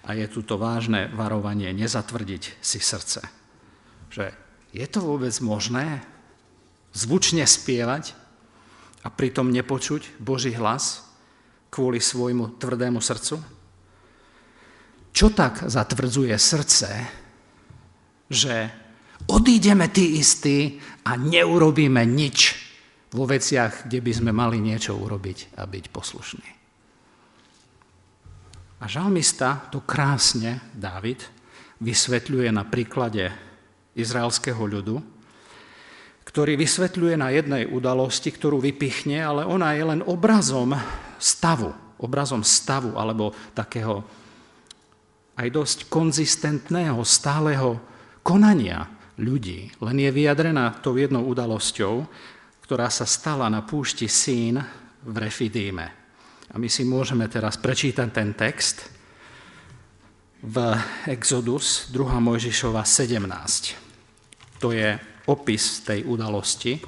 A 0.06 0.10
je 0.15 0.25
tu 0.30 0.45
to 0.45 0.56
vážne 0.56 1.12
varovanie 1.12 1.73
nezatvrdiť 1.75 2.62
si 2.63 2.80
srdce. 2.80 3.21
Že 4.13 4.32
je 4.76 4.88
to 4.92 5.00
vôbec 5.00 5.32
možné 5.40 6.04
zvučne 6.92 7.48
spievať 7.48 8.12
a 9.02 9.08
pritom 9.08 9.48
nepočuť 9.48 10.20
Boží 10.20 10.52
hlas 10.52 11.08
kvôli 11.72 12.04
svojmu 12.04 12.60
tvrdému 12.60 13.00
srdcu? 13.00 13.40
Čo 15.16 15.28
tak 15.32 15.64
zatvrdzuje 15.64 16.36
srdce, 16.36 16.90
že 18.28 18.56
Odídeme 19.26 19.90
tí 19.90 20.22
istí 20.22 20.78
a 21.08 21.18
neurobíme 21.18 22.06
nič 22.06 22.62
vo 23.16 23.26
veciach, 23.26 23.90
kde 23.90 24.00
by 24.04 24.12
sme 24.12 24.32
mali 24.36 24.62
niečo 24.62 24.94
urobiť 24.94 25.58
a 25.58 25.66
byť 25.66 25.86
poslušní. 25.90 26.50
A 28.84 28.86
žalmista 28.86 29.72
to 29.74 29.82
krásne, 29.82 30.62
Dávid, 30.76 31.26
vysvetľuje 31.82 32.50
na 32.54 32.68
príklade 32.68 33.34
izraelského 33.96 34.60
ľudu, 34.60 35.02
ktorý 36.28 36.60
vysvetľuje 36.60 37.16
na 37.16 37.32
jednej 37.32 37.64
udalosti, 37.64 38.30
ktorú 38.30 38.60
vypichne, 38.60 39.24
ale 39.24 39.48
ona 39.48 39.72
je 39.72 39.84
len 39.88 40.02
obrazom 40.04 40.76
stavu, 41.16 41.72
obrazom 41.98 42.44
stavu 42.44 43.00
alebo 43.00 43.32
takého 43.56 44.04
aj 45.36 45.48
dosť 45.52 45.80
konzistentného, 45.92 47.04
stáleho 47.04 47.80
konania 48.24 48.88
ľudí, 49.20 49.72
len 49.84 49.98
je 50.00 50.12
vyjadrená 50.12 50.80
tou 50.80 50.96
jednou 50.96 51.28
udalosťou, 51.28 52.08
ktorá 52.64 52.88
sa 52.88 53.04
stala 53.04 53.52
na 53.52 53.62
púšti 53.62 54.08
Sín 54.08 54.64
v 55.04 55.16
Refidíme. 55.16 55.86
A 56.50 56.56
my 56.56 56.72
si 56.72 56.88
môžeme 56.88 57.28
teraz 57.28 57.60
prečítať 57.60 58.08
ten 58.16 58.32
text 58.32 58.88
v 60.40 60.78
Exodus 61.12 61.92
2. 61.92 62.22
Mojžišova 62.22 62.82
17. 62.88 63.85
To 64.65 64.73
je 64.73 64.97
opis 65.30 65.86
tej 65.86 66.10
udalosti, 66.10 66.82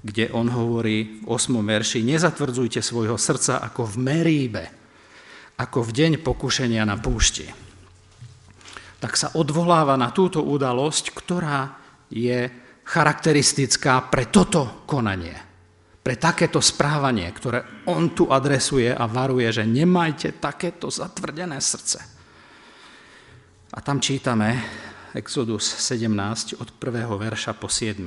kde 0.00 0.32
on 0.32 0.48
hovorí 0.48 1.20
v 1.20 1.28
8. 1.28 1.52
verši 1.52 2.00
Nezatvrdzujte 2.00 2.80
svojho 2.80 3.20
srdca 3.20 3.60
ako 3.60 3.84
v 3.84 3.96
Meríbe, 4.00 4.64
ako 5.60 5.84
v 5.84 5.90
deň 5.92 6.12
pokušenia 6.24 6.80
na 6.88 6.96
púšti. 6.96 7.44
Tak 9.04 9.12
sa 9.20 9.36
odvoláva 9.36 10.00
na 10.00 10.16
túto 10.16 10.40
udalosť, 10.40 11.12
ktorá 11.12 11.76
je 12.08 12.48
charakteristická 12.88 14.08
pre 14.08 14.32
toto 14.32 14.88
konanie, 14.88 15.36
pre 16.00 16.16
takéto 16.16 16.64
správanie, 16.64 17.28
ktoré 17.36 17.84
on 17.84 18.16
tu 18.16 18.32
adresuje 18.32 18.88
a 18.96 19.04
varuje, 19.04 19.52
že 19.52 19.68
nemajte 19.68 20.40
takéto 20.40 20.88
zatvrdené 20.88 21.60
srdce. 21.60 22.00
A 23.76 23.78
tam 23.84 24.00
čítame 24.00 24.88
Exodus 25.10 25.66
17 25.66 26.62
od 26.62 26.70
1. 26.78 27.10
verša 27.18 27.58
po 27.58 27.66
7. 27.66 27.98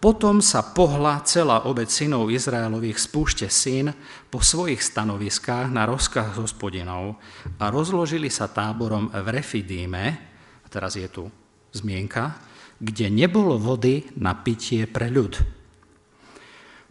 Potom 0.00 0.38
sa 0.40 0.62
pohla 0.62 1.20
celá 1.26 1.68
obec 1.68 1.90
synov 1.92 2.30
Izraelových 2.32 3.02
z 3.02 3.06
púšte 3.10 3.46
syn 3.52 3.92
po 4.32 4.40
svojich 4.40 4.80
stanoviskách 4.80 5.68
na 5.68 5.84
rozkaz 5.84 6.38
hospodinov 6.40 7.20
a 7.60 7.68
rozložili 7.68 8.32
sa 8.32 8.48
táborom 8.48 9.12
v 9.12 9.26
Refidíme, 9.28 10.04
a 10.64 10.66
teraz 10.72 10.96
je 10.96 11.04
tu 11.10 11.28
zmienka, 11.74 12.38
kde 12.80 13.12
nebolo 13.12 13.60
vody 13.60 14.08
na 14.16 14.32
pitie 14.38 14.88
pre 14.88 15.12
ľud. 15.12 15.36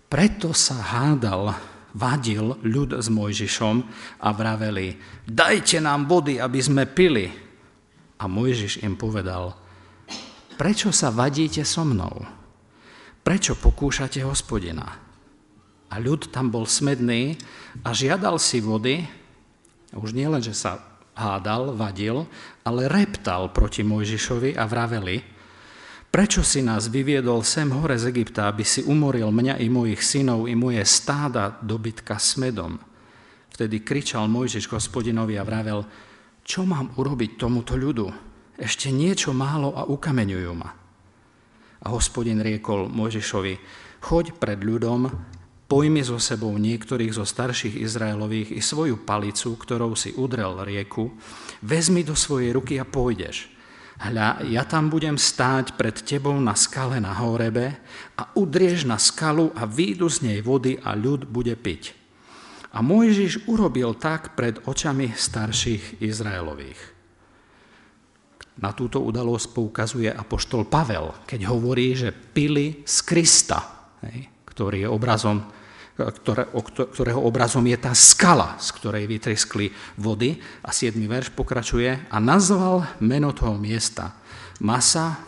Preto 0.05 0.53
sa 0.53 0.77
hádal, 0.77 1.55
vadil 1.97 2.59
ľud 2.61 2.99
s 2.99 3.07
Mojžišom 3.09 3.75
a 4.21 4.29
vraveli, 4.35 4.99
dajte 5.25 5.81
nám 5.81 6.05
vody, 6.05 6.37
aby 6.37 6.59
sme 6.61 6.85
pili. 6.85 7.48
A 8.19 8.27
Mojžiš 8.27 8.83
im 8.83 8.99
povedal, 8.99 9.55
prečo 10.59 10.91
sa 10.91 11.07
vadíte 11.07 11.63
so 11.63 11.87
mnou? 11.87 12.27
Prečo 13.23 13.55
pokúšate 13.55 14.19
hospodina? 14.27 14.99
A 15.89 15.95
ľud 15.97 16.29
tam 16.29 16.51
bol 16.51 16.67
smedný 16.67 17.39
a 17.81 17.95
žiadal 17.95 18.37
si 18.37 18.59
vody, 18.59 19.07
už 19.95 20.13
nielen, 20.13 20.43
že 20.43 20.53
sa 20.53 20.83
hádal, 21.17 21.73
vadil, 21.73 22.27
ale 22.61 22.91
reptal 22.91 23.49
proti 23.49 23.81
Mojžišovi 23.81 24.59
a 24.59 24.67
vraveli, 24.69 25.39
Prečo 26.09 26.41
si 26.41 26.65
nás 26.65 26.89
vyviedol 26.89 27.45
sem 27.45 27.69
hore 27.69 27.93
z 27.93 28.09
Egypta, 28.09 28.49
aby 28.49 28.65
si 28.65 28.81
umoril 28.81 29.29
mňa 29.29 29.61
i 29.61 29.69
mojich 29.69 30.01
synov 30.01 30.49
i 30.49 30.57
moje 30.57 30.81
stáda 30.81 31.61
dobytka 31.61 32.17
smedom? 32.17 32.81
Vtedy 33.53 33.85
kričal 33.85 34.25
Mojžiš 34.25 34.73
hospodinovi 34.73 35.37
a 35.37 35.45
vravel, 35.45 35.85
čo 36.43 36.67
mám 36.67 36.93
urobiť 36.97 37.39
tomuto 37.39 37.79
ľudu? 37.79 38.07
Ešte 38.59 38.91
niečo 38.91 39.31
málo 39.31 39.71
a 39.75 39.87
ukameňujú 39.87 40.51
ma. 40.55 40.69
A 41.79 41.87
hospodin 41.95 42.43
riekol 42.43 42.91
Mojžišovi, 42.91 43.53
choď 44.03 44.35
pred 44.35 44.59
ľudom, 44.59 45.07
pojmi 45.69 46.03
so 46.03 46.19
sebou 46.19 46.51
niektorých 46.59 47.15
zo 47.15 47.23
starších 47.23 47.79
Izraelových 47.79 48.57
i 48.57 48.59
svoju 48.59 49.05
palicu, 49.07 49.55
ktorou 49.55 49.95
si 49.95 50.11
udrel 50.11 50.59
rieku, 50.65 51.13
vezmi 51.63 52.03
do 52.03 52.17
svojej 52.17 52.51
ruky 52.51 52.75
a 52.81 52.85
pôjdeš 52.85 53.59
hľa, 53.99 54.47
ja 54.47 54.63
tam 54.63 54.87
budem 54.87 55.19
stáť 55.19 55.75
pred 55.75 55.99
tebou 55.99 56.35
na 56.39 56.55
skale 56.55 57.03
na 57.03 57.11
Horebe 57.11 57.75
a 58.15 58.31
udrieš 58.31 58.87
na 58.87 58.95
skalu 58.95 59.51
a 59.51 59.67
výjdu 59.67 60.07
z 60.07 60.17
nej 60.23 60.39
vody 60.39 60.79
a 60.79 60.95
ľud 60.95 61.27
bude 61.27 61.51
piť. 61.59 61.98
A 62.69 62.85
Mojžiš 62.85 63.49
urobil 63.49 63.97
tak 63.97 64.37
pred 64.37 64.61
očami 64.69 65.13
starších 65.13 66.05
Izraelových. 66.05 66.81
Na 68.59 68.75
túto 68.75 68.99
udalosť 69.01 69.55
poukazuje 69.55 70.11
apoštol 70.11 70.67
Pavel, 70.67 71.15
keď 71.23 71.49
hovorí, 71.49 71.95
že 71.95 72.11
pili 72.11 72.83
z 72.83 72.97
Krista, 73.07 73.89
ktorý 74.45 74.85
je 74.85 74.89
obrazom 74.89 75.37
ktoré, 75.99 76.47
ktorého 76.95 77.19
obrazom 77.19 77.67
je 77.67 77.75
tá 77.75 77.91
skala, 77.91 78.55
z 78.55 78.71
ktorej 78.79 79.03
vytriskli 79.03 79.67
vody. 79.99 80.39
A 80.63 80.71
7. 80.71 80.95
verš 80.95 81.35
pokračuje 81.35 82.07
a 82.07 82.17
nazval 82.23 82.87
meno 83.03 83.35
toho 83.35 83.59
miesta 83.59 84.15
Masa, 84.63 85.19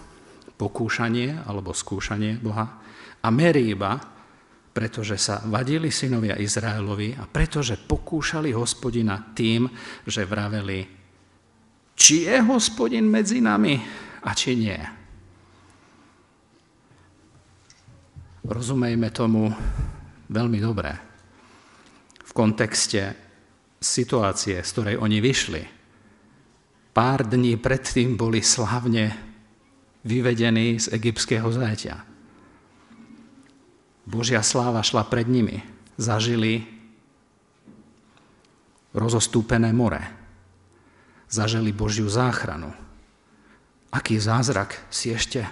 pokúšanie 0.56 1.44
alebo 1.44 1.76
skúšanie 1.76 2.40
Boha 2.40 2.80
a 3.20 3.28
Meríba, 3.34 4.00
pretože 4.72 5.20
sa 5.20 5.44
vadili 5.44 5.92
synovia 5.92 6.40
Izraelovi 6.40 7.20
a 7.20 7.28
pretože 7.28 7.76
pokúšali 7.76 8.56
hospodina 8.56 9.20
tým, 9.36 9.68
že 10.08 10.24
vraveli, 10.24 10.88
či 11.92 12.26
je 12.26 12.38
hospodin 12.48 13.06
medzi 13.12 13.44
nami 13.44 13.76
a 14.24 14.32
či 14.32 14.56
nie. 14.56 14.80
Rozumejme 18.48 19.10
tomu 19.12 19.52
veľmi 20.32 20.60
dobré. 20.64 20.92
V 22.26 22.32
kontexte 22.32 23.14
situácie, 23.78 24.64
z 24.64 24.70
ktorej 24.72 24.96
oni 24.98 25.20
vyšli. 25.20 25.64
Pár 26.92 27.28
dní 27.28 27.60
predtým 27.60 28.16
boli 28.16 28.40
slavne 28.40 29.16
vyvedení 30.08 30.80
z 30.80 30.96
egyptského 30.96 31.48
zajatia. 31.52 32.11
Božia 34.06 34.42
sláva 34.42 34.82
šla 34.82 35.06
pred 35.06 35.30
nimi. 35.30 35.62
Zažili 35.98 36.66
rozostúpené 38.92 39.72
more. 39.72 40.02
Zažili 41.32 41.72
Božiu 41.72 42.10
záchranu. 42.12 42.74
Aký 43.92 44.20
zázrak 44.20 44.76
si 44.88 45.12
ešte 45.12 45.44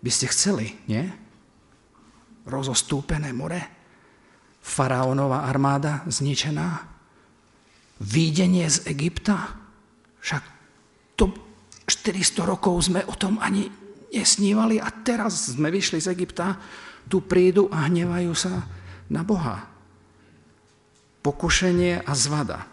by 0.00 0.10
ste 0.12 0.26
chceli, 0.30 0.76
nie? 0.88 1.26
rozostúpené 2.46 3.34
more, 3.34 3.58
faraónová 4.62 5.50
armáda 5.50 6.06
zničená, 6.06 6.86
výdenie 7.98 8.70
z 8.70 8.86
Egypta, 8.86 9.58
však 10.22 10.42
to 11.18 11.34
400 11.86 12.46
rokov 12.46 12.86
sme 12.86 13.02
o 13.06 13.14
tom 13.18 13.42
ani 13.42 13.66
nesnívali 14.14 14.78
a 14.78 14.88
teraz 15.02 15.58
sme 15.58 15.74
vyšli 15.74 15.98
z 15.98 16.14
Egypta, 16.14 16.54
tu 17.06 17.22
prídu 17.22 17.70
a 17.70 17.86
hnevajú 17.86 18.32
sa 18.34 18.66
na 19.10 19.22
Boha. 19.22 19.66
Pokušenie 21.22 22.06
a 22.06 22.12
zvada. 22.14 22.66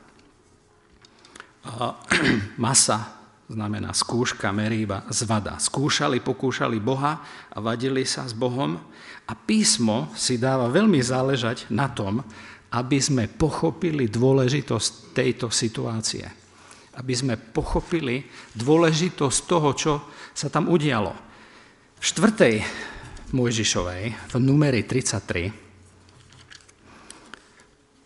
A 1.64 1.98
masa 2.60 3.24
znamená 3.50 3.94
skúška, 3.94 4.50
meríba, 4.50 5.06
zvada. 5.14 5.62
Skúšali, 5.62 6.20
pokúšali 6.20 6.82
Boha 6.82 7.22
a 7.54 7.58
vadili 7.62 8.06
sa 8.08 8.26
s 8.26 8.34
Bohom 8.34 8.82
a 9.30 9.34
písmo 9.38 10.10
si 10.18 10.42
dáva 10.42 10.68
veľmi 10.68 11.00
záležať 11.00 11.70
na 11.70 11.88
tom, 11.92 12.26
aby 12.74 12.98
sme 12.98 13.30
pochopili 13.30 14.10
dôležitosť 14.10 15.14
tejto 15.14 15.54
situácie. 15.54 16.26
Aby 16.98 17.14
sme 17.14 17.34
pochopili 17.38 18.26
dôležitosť 18.58 19.40
toho, 19.46 19.70
čo 19.78 19.94
sa 20.34 20.50
tam 20.50 20.70
udialo. 20.70 21.14
V 22.02 22.04
štvrtej 22.04 22.56
Mojžišovej, 23.34 24.14
v 24.30 24.34
numeri 24.38 24.86
33, 24.86 25.50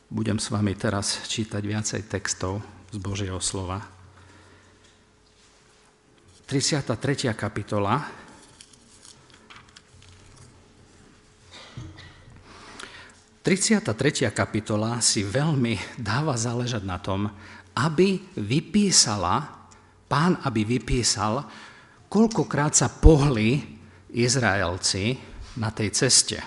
budem 0.08 0.40
s 0.40 0.48
vami 0.48 0.72
teraz 0.72 1.28
čítať 1.28 1.60
viacej 1.60 2.08
textov 2.08 2.64
z 2.88 2.98
Božieho 3.04 3.36
slova. 3.44 3.84
33. 6.48 7.36
kapitola. 7.36 8.08
Tretia 13.44 14.32
kapitola 14.32 15.04
si 15.04 15.28
veľmi 15.28 16.00
dáva 16.00 16.40
záležať 16.40 16.88
na 16.88 17.04
tom, 17.04 17.28
aby 17.76 18.24
vypísala, 18.40 19.44
pán 20.08 20.40
aby 20.48 20.64
vypísal, 20.64 21.44
koľkokrát 22.08 22.72
sa 22.80 22.88
pohli 22.88 23.77
Izraelci 24.18 25.18
na 25.62 25.70
tej 25.70 25.94
ceste, 25.94 26.42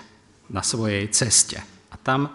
na 0.51 0.59
svojej 0.59 1.07
ceste. 1.11 1.59
A 1.91 1.95
tam 1.95 2.27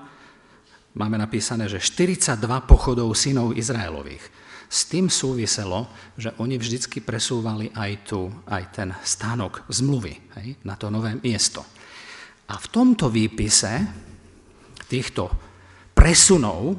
máme 0.97 1.17
napísané, 1.21 1.69
že 1.69 1.81
42 1.81 2.41
pochodov 2.65 3.13
synov 3.13 3.53
Izraelových. 3.53 4.25
S 4.67 4.91
tým 4.91 5.07
súviselo, 5.07 5.87
že 6.19 6.35
oni 6.43 6.59
vždycky 6.59 6.99
presúvali 6.99 7.71
aj 7.71 7.93
tu, 8.03 8.27
aj 8.51 8.65
ten 8.75 8.89
stánok 9.05 9.63
zmluvy 9.71 10.15
hej, 10.43 10.59
na 10.67 10.75
to 10.75 10.91
nové 10.91 11.15
miesto. 11.23 11.63
A 12.51 12.59
v 12.59 12.67
tomto 12.73 13.07
výpise 13.07 13.87
týchto 14.91 15.31
presunov 15.95 16.75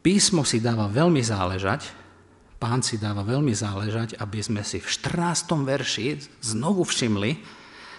písmo 0.00 0.46
si 0.46 0.62
dáva 0.62 0.88
veľmi 0.88 1.20
záležať, 1.20 2.05
pán 2.56 2.80
si 2.80 2.96
dáva 2.96 3.22
veľmi 3.22 3.52
záležať, 3.52 4.16
aby 4.20 4.40
sme 4.40 4.62
si 4.64 4.80
v 4.80 4.88
14. 4.88 5.52
verši 5.64 6.06
znovu 6.40 6.82
všimli, 6.84 7.32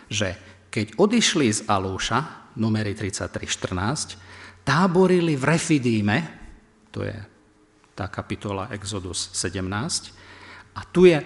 že 0.09 0.33
keď 0.73 0.97
odišli 0.97 1.47
z 1.49 1.59
Alúša, 1.69 2.51
numery 2.57 2.97
33.14, 2.97 4.65
táborili 4.65 5.37
v 5.37 5.43
Refidíme, 5.45 6.17
to 6.89 7.05
je 7.05 7.15
tá 7.97 8.09
kapitola 8.09 8.69
Exodus 8.73 9.33
17, 9.33 10.77
a 10.77 10.81
tu 10.85 11.09
je 11.09 11.17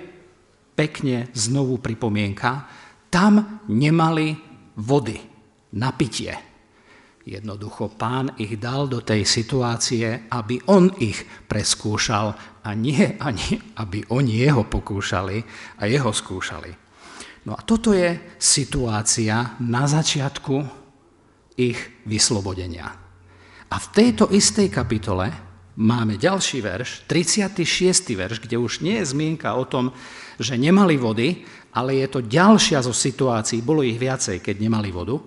pekne 0.75 1.27
znovu 1.35 1.83
pripomienka, 1.83 2.67
tam 3.11 3.59
nemali 3.67 4.39
vody 4.79 5.19
na 5.75 5.91
pitie. 5.91 6.31
Jednoducho 7.21 7.93
pán 7.93 8.33
ich 8.41 8.57
dal 8.57 8.89
do 8.89 9.05
tej 9.05 9.27
situácie, 9.27 10.25
aby 10.31 10.57
on 10.71 10.89
ich 10.97 11.21
preskúšal 11.45 12.50
a 12.62 12.69
nie 12.78 13.17
ani, 13.17 13.58
aby 13.82 14.06
oni 14.13 14.45
jeho 14.45 14.65
pokúšali 14.69 15.41
a 15.82 15.89
jeho 15.89 16.13
skúšali. 16.13 16.71
No 17.50 17.58
a 17.58 17.62
toto 17.65 17.89
je 17.89 18.38
situácia 18.38 19.58
na 19.65 19.89
začiatku 19.89 20.62
ich 21.58 22.06
vyslobodenia. 22.06 22.86
A 23.71 23.76
v 23.80 23.88
tejto 23.89 24.30
istej 24.30 24.69
kapitole 24.69 25.34
máme 25.82 26.21
ďalší 26.21 26.62
verš, 26.62 27.10
36. 27.10 28.13
verš, 28.13 28.38
kde 28.43 28.62
už 28.62 28.86
nie 28.86 29.02
je 29.02 29.10
zmienka 29.10 29.58
o 29.58 29.65
tom, 29.65 29.89
že 30.38 30.60
nemali 30.60 31.00
vody, 31.02 31.41
ale 31.74 32.04
je 32.04 32.08
to 32.12 32.19
ďalšia 32.21 32.84
zo 32.84 32.93
situácií, 32.93 33.63
bolo 33.63 33.82
ich 33.82 33.97
viacej, 33.97 34.43
keď 34.43 34.56
nemali 34.62 34.91
vodu, 34.93 35.17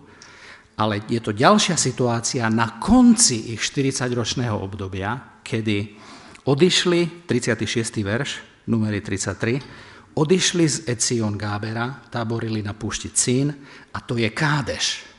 ale 0.79 1.03
je 1.07 1.19
to 1.23 1.33
ďalšia 1.35 1.75
situácia 1.79 2.47
na 2.51 2.79
konci 2.79 3.55
ich 3.55 3.63
40-ročného 3.63 4.55
obdobia, 4.59 5.41
kedy 5.43 6.04
odišli, 6.45 7.27
36. 7.27 8.05
verš, 8.05 8.31
numery 8.69 9.01
33, 9.01 10.15
odišli 10.15 10.65
z 10.69 10.77
Ecion 10.89 11.35
Gábera, 11.35 12.05
táborili 12.13 12.63
na 12.63 12.77
púšti 12.77 13.11
Cín 13.11 13.51
a 13.93 13.99
to 14.05 14.21
je 14.21 14.29
Kádeš. 14.31 15.15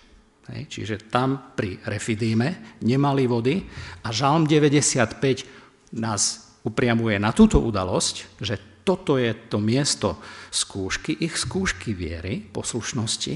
Hej, 0.46 0.70
čiže 0.70 1.10
tam 1.10 1.58
pri 1.58 1.82
Refidíme 1.90 2.78
nemali 2.86 3.26
vody 3.26 3.66
a 4.06 4.14
Žalm 4.14 4.46
95 4.46 5.98
nás 5.98 6.54
upriamuje 6.62 7.18
na 7.18 7.34
túto 7.34 7.58
udalosť, 7.58 8.16
že 8.46 8.86
toto 8.86 9.18
je 9.18 9.34
to 9.50 9.58
miesto 9.58 10.22
skúšky, 10.54 11.18
ich 11.26 11.34
skúšky 11.34 11.98
viery, 11.98 12.46
poslušnosti. 12.46 13.36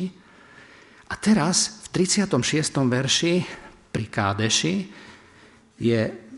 A 1.10 1.14
teraz 1.18 1.82
v 1.90 2.06
36. 2.06 2.38
verši 2.86 3.34
pri 3.90 4.06
Kádeši 4.06 4.76
je 5.82 6.29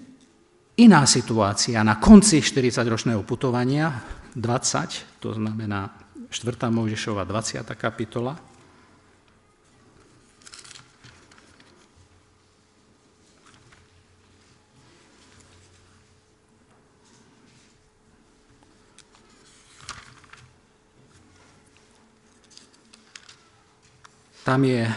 iná 0.82 1.06
situácia 1.06 1.78
na 1.86 2.02
konci 2.02 2.42
40-ročného 2.42 3.22
putovania, 3.22 4.02
20, 4.34 5.22
to 5.22 5.30
znamená 5.38 5.94
4. 6.34 6.58
Mojžišova 6.74 7.22
20. 7.22 7.62
kapitola. 7.78 8.34
Tam 24.42 24.66
je, 24.66 24.90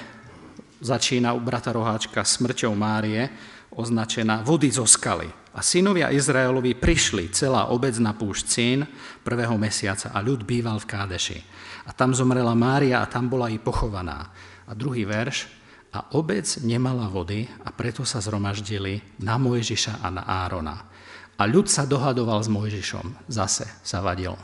začína 0.80 1.36
u 1.36 1.40
brata 1.44 1.68
Roháčka 1.68 2.24
smrťou 2.24 2.72
Márie, 2.72 3.28
označená 3.76 4.40
vody 4.40 4.72
zo 4.72 4.88
skaly. 4.88 5.43
A 5.54 5.62
synovia 5.62 6.10
Izraelovi 6.10 6.74
prišli, 6.74 7.30
celá 7.30 7.70
obec 7.70 7.94
na 8.02 8.10
púšť 8.10 8.44
Cín 8.50 8.82
prvého 9.22 9.54
mesiaca 9.54 10.10
a 10.10 10.18
ľud 10.18 10.42
býval 10.42 10.82
v 10.82 10.90
Kádeši. 10.90 11.38
A 11.86 11.94
tam 11.94 12.10
zomrela 12.10 12.58
Mária 12.58 12.98
a 12.98 13.06
tam 13.06 13.30
bola 13.30 13.46
i 13.46 13.62
pochovaná. 13.62 14.34
A 14.66 14.74
druhý 14.74 15.06
verš, 15.06 15.46
a 15.94 16.10
obec 16.18 16.42
nemala 16.66 17.06
vody 17.06 17.46
a 17.62 17.70
preto 17.70 18.02
sa 18.02 18.18
zhromaždili 18.18 18.98
na 19.22 19.38
Mojžiša 19.38 20.02
a 20.02 20.10
na 20.10 20.26
Árona. 20.26 20.90
A 21.38 21.42
ľud 21.46 21.70
sa 21.70 21.86
dohadoval 21.86 22.42
s 22.42 22.50
Mojžišom. 22.50 23.30
Zase 23.30 23.70
sa 23.86 24.02
vadil, 24.02 24.34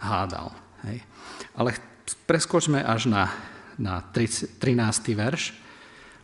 hádal. 0.00 0.48
Hej. 0.88 1.04
Ale 1.60 1.76
preskočme 2.24 2.80
až 2.80 3.12
na, 3.12 3.28
na 3.76 4.00
13. 4.00 4.64
verš, 5.12 5.52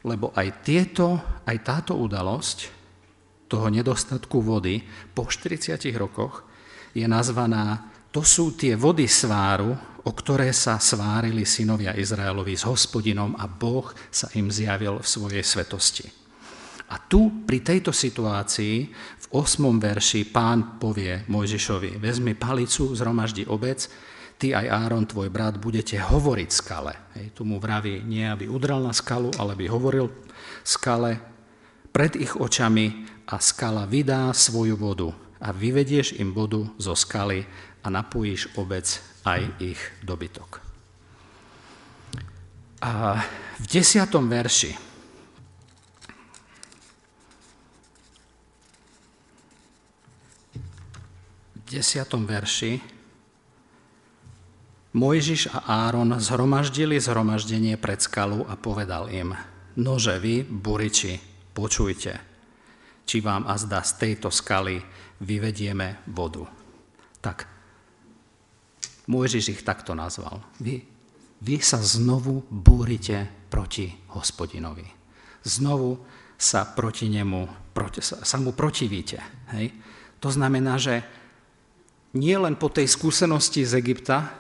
lebo 0.01 0.33
aj, 0.33 0.65
tieto, 0.65 1.21
aj 1.45 1.57
táto 1.61 1.93
udalosť 2.01 2.80
toho 3.51 3.67
nedostatku 3.67 4.39
vody 4.39 4.87
po 5.11 5.27
40 5.27 5.83
rokoch 5.99 6.47
je 6.95 7.03
nazvaná 7.11 7.91
to 8.11 8.27
sú 8.27 8.59
tie 8.59 8.75
vody 8.75 9.07
sváru, 9.07 9.71
o 10.03 10.11
ktoré 10.11 10.51
sa 10.51 10.83
svárili 10.83 11.47
synovia 11.47 11.95
Izraelovi 11.95 12.59
s 12.59 12.67
hospodinom 12.67 13.39
a 13.39 13.47
Boh 13.47 13.87
sa 14.11 14.27
im 14.35 14.51
zjavil 14.51 14.99
v 14.99 15.07
svojej 15.07 15.45
svetosti. 15.47 16.07
A 16.91 16.99
tu 16.99 17.47
pri 17.47 17.63
tejto 17.63 17.95
situácii 17.95 18.77
v 18.91 19.27
8. 19.31 19.63
verši 19.79 20.27
pán 20.27 20.83
povie 20.83 21.23
Mojžišovi, 21.31 22.03
vezmi 22.03 22.35
palicu, 22.35 22.91
zhromaždi 22.99 23.47
obec, 23.47 23.87
ty 24.43 24.51
aj 24.59 24.67
Áron, 24.67 25.07
tvoj 25.07 25.31
brat, 25.31 25.63
budete 25.63 26.03
hovoriť 26.03 26.51
skale. 26.51 27.15
Hej, 27.15 27.39
tu 27.39 27.47
mu 27.47 27.63
vraví 27.63 28.03
nie, 28.03 28.27
aby 28.27 28.51
udral 28.51 28.83
na 28.83 28.91
skalu, 28.91 29.31
ale 29.39 29.55
by 29.55 29.71
hovoril 29.71 30.11
skale 30.67 31.23
pred 31.95 32.19
ich 32.19 32.35
očami 32.35 33.10
a 33.31 33.39
skala 33.39 33.87
vydá 33.87 34.35
svoju 34.35 34.75
vodu 34.75 35.15
a 35.39 35.55
vyvedieš 35.55 36.19
im 36.19 36.35
vodu 36.35 36.67
zo 36.83 36.99
skaly 36.99 37.47
a 37.81 37.87
napojíš 37.89 38.51
obec 38.59 38.99
aj 39.23 39.47
ich 39.63 39.81
dobytok. 40.03 40.59
A 42.83 43.23
v 43.61 43.65
desiatom 43.69 44.27
verši 44.27 44.73
v 51.55 51.61
desiatom 51.69 52.25
verši 52.25 53.01
Mojžiš 54.91 55.55
a 55.55 55.87
Áron 55.87 56.19
zhromaždili 56.19 56.99
zhromaždenie 56.99 57.79
pred 57.79 58.03
skalu 58.03 58.43
a 58.51 58.59
povedal 58.59 59.07
im, 59.07 59.39
nože 59.79 60.19
vy, 60.19 60.43
buriči, 60.43 61.15
počujte, 61.55 62.30
či 63.11 63.19
vám 63.19 63.43
azda 63.51 63.83
z 63.83 63.99
tejto 63.99 64.31
skaly 64.31 64.79
vyvedieme 65.19 66.07
vodu. 66.15 66.47
Tak, 67.19 67.43
Mojžiš 69.11 69.59
ich 69.59 69.63
takto 69.67 69.99
nazval. 69.99 70.39
Vy, 70.63 70.79
vy 71.43 71.59
sa 71.59 71.83
znovu 71.83 72.47
búrite 72.47 73.27
proti 73.51 73.91
hospodinovi. 74.15 74.87
Znovu 75.43 75.99
sa 76.39 76.63
proti 76.63 77.11
nemu, 77.11 77.75
proti, 77.75 77.99
sa, 77.99 78.39
mu 78.39 78.55
protivíte. 78.55 79.19
Hej? 79.59 79.75
To 80.23 80.31
znamená, 80.31 80.79
že 80.79 81.03
nie 82.15 82.39
len 82.39 82.55
po 82.55 82.71
tej 82.71 82.87
skúsenosti 82.87 83.67
z 83.67 83.75
Egypta, 83.83 84.31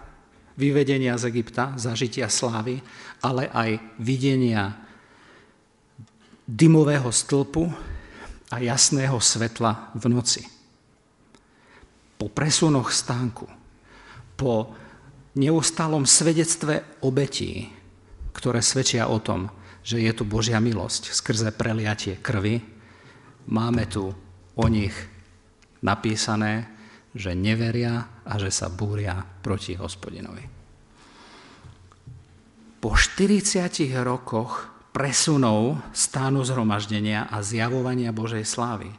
vyvedenia 0.54 1.18
z 1.18 1.34
Egypta, 1.34 1.74
zažitia 1.74 2.30
slávy, 2.30 2.78
ale 3.18 3.50
aj 3.50 3.82
videnia 3.98 4.78
dymového 6.46 7.10
stĺpu, 7.10 7.89
a 8.50 8.58
jasného 8.58 9.16
svetla 9.22 9.94
v 9.94 10.04
noci. 10.10 10.42
Po 12.18 12.26
presunoch 12.28 12.90
stánku, 12.90 13.46
po 14.34 14.74
neustálom 15.38 16.04
svedectve 16.04 17.00
obetí, 17.06 17.70
ktoré 18.34 18.60
svedčia 18.60 19.06
o 19.06 19.22
tom, 19.22 19.48
že 19.80 20.02
je 20.02 20.12
tu 20.12 20.28
Božia 20.28 20.60
milosť 20.60 21.14
skrze 21.14 21.54
preliatie 21.56 22.20
krvi, 22.20 22.60
máme 23.48 23.88
tu 23.88 24.12
o 24.58 24.66
nich 24.68 24.92
napísané, 25.80 26.68
že 27.16 27.32
neveria 27.32 28.22
a 28.22 28.36
že 28.36 28.52
sa 28.52 28.68
búria 28.68 29.18
proti 29.42 29.74
hospodinovi. 29.74 30.44
Po 32.80 32.96
40 32.96 33.66
rokoch 34.04 34.79
presunov 35.00 35.80
stánu 35.96 36.44
zhromaždenia 36.44 37.24
a 37.32 37.40
zjavovania 37.40 38.12
Božej 38.12 38.44
slávy. 38.44 38.92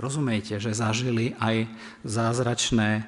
Rozumiete, 0.00 0.56
že 0.56 0.72
zažili 0.72 1.36
aj 1.36 1.68
zázračné 2.00 3.04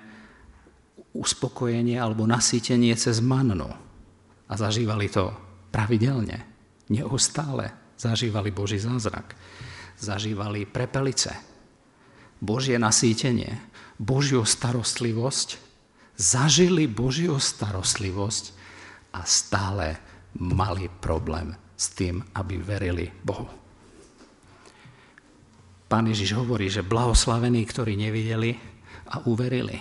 uspokojenie 1.17 1.97
alebo 1.97 2.29
nasýtenie 2.29 2.93
cez 2.93 3.25
mannu. 3.25 3.73
A 4.45 4.53
zažívali 4.53 5.09
to 5.09 5.33
pravidelne, 5.73 6.45
neustále. 6.93 7.73
Zažívali 7.97 8.53
Boží 8.53 8.77
zázrak. 8.77 9.33
Zažívali 9.97 10.69
prepelice, 10.69 11.33
Božie 12.37 12.77
nasýtenie, 12.77 13.57
Božiu 13.97 14.45
starostlivosť. 14.45 15.57
Zažili 16.21 16.85
Božiu 16.85 17.41
starostlivosť 17.41 18.45
a 19.17 19.25
stále 19.25 19.97
mali 20.37 20.93
problém 21.01 21.57
s 21.77 21.93
tým, 21.93 22.25
aby 22.35 22.57
verili 22.57 23.13
Bohu. 23.23 23.47
Pán 25.87 26.11
Ježiš 26.11 26.35
hovorí, 26.35 26.67
že 26.67 26.83
blahoslavení, 26.83 27.63
ktorí 27.63 27.95
nevideli 27.95 28.59
a 29.07 29.23
uverili. 29.29 29.79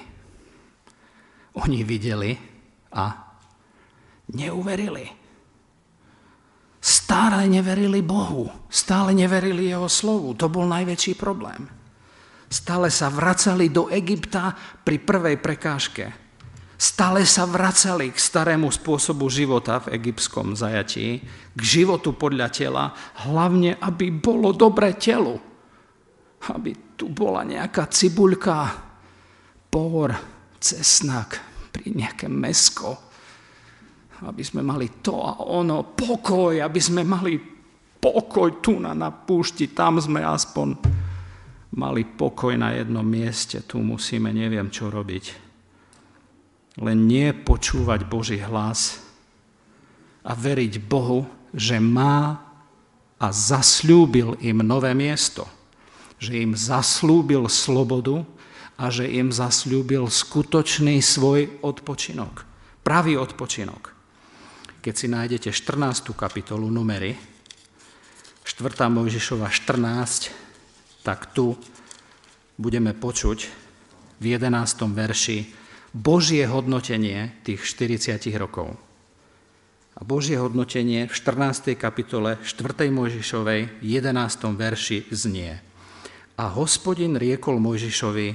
Oni 1.55 1.81
videli 1.81 2.37
a 2.93 3.05
neuverili. 4.29 5.25
stále 6.85 7.49
neverili 7.49 8.05
Bohu, 8.05 8.45
stále 8.69 9.13
neverili 9.17 9.73
jeho 9.73 9.89
slovu. 9.89 10.37
To 10.37 10.45
bol 10.45 10.69
najväčší 10.69 11.17
problém. 11.17 11.65
Stále 12.45 12.93
sa 12.93 13.09
vracali 13.09 13.73
do 13.73 13.89
Egypta 13.89 14.53
pri 14.85 15.01
prvej 15.01 15.41
prekážke. 15.41 16.24
Stále 16.85 17.25
sa 17.25 17.49
vracali 17.49 18.13
k 18.13 18.17
starému 18.21 18.69
spôsobu 18.69 19.25
života 19.25 19.81
v 19.81 19.97
egyptskom 19.97 20.53
zajatí, 20.53 21.17
k 21.57 21.61
životu 21.65 22.13
podľa 22.13 22.53
tela, 22.53 22.93
hlavne 23.25 23.81
aby 23.81 24.13
bolo 24.13 24.53
dobré 24.53 24.93
telu. 24.93 25.41
Aby 26.45 26.93
tu 26.93 27.09
bola 27.09 27.41
nejaká 27.41 27.89
cibuľka, 27.89 28.69
por, 29.65 30.13
cesnak, 30.61 31.41
pri 31.73 31.89
nejaké 31.89 32.29
mesko, 32.29 32.93
aby 34.21 34.45
sme 34.45 34.61
mali 34.61 35.01
to 35.01 35.25
a 35.25 35.41
ono, 35.41 35.89
pokoj, 35.89 36.61
aby 36.61 36.77
sme 36.77 37.01
mali 37.01 37.41
pokoj 37.97 38.61
tu 38.61 38.77
na, 38.77 38.93
na 38.93 39.09
púšti, 39.09 39.73
tam 39.73 39.97
sme 39.97 40.21
aspoň 40.21 40.77
mali 41.81 42.05
pokoj 42.05 42.53
na 42.53 42.77
jednom 42.77 43.01
mieste, 43.01 43.65
tu 43.65 43.81
musíme 43.81 44.29
neviem 44.29 44.69
čo 44.69 44.93
robiť. 44.93 45.44
Len 46.75 47.07
nie 47.07 47.31
počúvať 47.31 48.03
Boží 48.07 48.39
hlas 48.39 48.99
a 50.25 50.35
veriť 50.35 50.81
Bohu, 50.83 51.23
že 51.55 51.79
má 51.79 52.41
a 53.15 53.27
zaslúbil 53.31 54.35
im 54.43 54.59
nové 54.59 54.91
miesto. 54.91 55.47
Že 56.19 56.31
im 56.47 56.51
zaslúbil 56.51 57.47
slobodu 57.47 58.27
a 58.75 58.91
že 58.91 59.07
im 59.07 59.31
zaslúbil 59.31 60.11
skutočný 60.11 60.99
svoj 60.99 61.47
odpočinok. 61.63 62.43
Pravý 62.83 63.15
odpočinok 63.15 63.95
keď 64.85 64.93
si 64.93 65.09
nájdete 65.09 65.49
14. 65.49 66.13
kapitolu 66.13 66.69
numery, 66.69 67.17
4. 68.45 68.85
Mojžišova 68.85 69.49
14, 69.49 70.29
tak 71.01 71.33
tu 71.33 71.57
budeme 72.53 72.93
počuť 72.93 73.49
v 74.21 74.37
11. 74.37 74.85
verši 74.93 75.64
Božie 75.95 76.43
hodnotenie 76.43 77.31
tých 77.47 77.63
40 77.63 78.19
rokov. 78.35 78.75
A 79.95 80.03
Božie 80.03 80.35
hodnotenie 80.35 81.07
v 81.07 81.13
14. 81.15 81.71
kapitole 81.79 82.35
4. 82.43 82.91
Mojžišovej 82.91 83.79
11. 83.79 84.11
verši 84.59 85.07
znie. 85.15 85.55
A 86.35 86.51
hospodin 86.51 87.15
riekol 87.15 87.63
Mojžišovi 87.63 88.27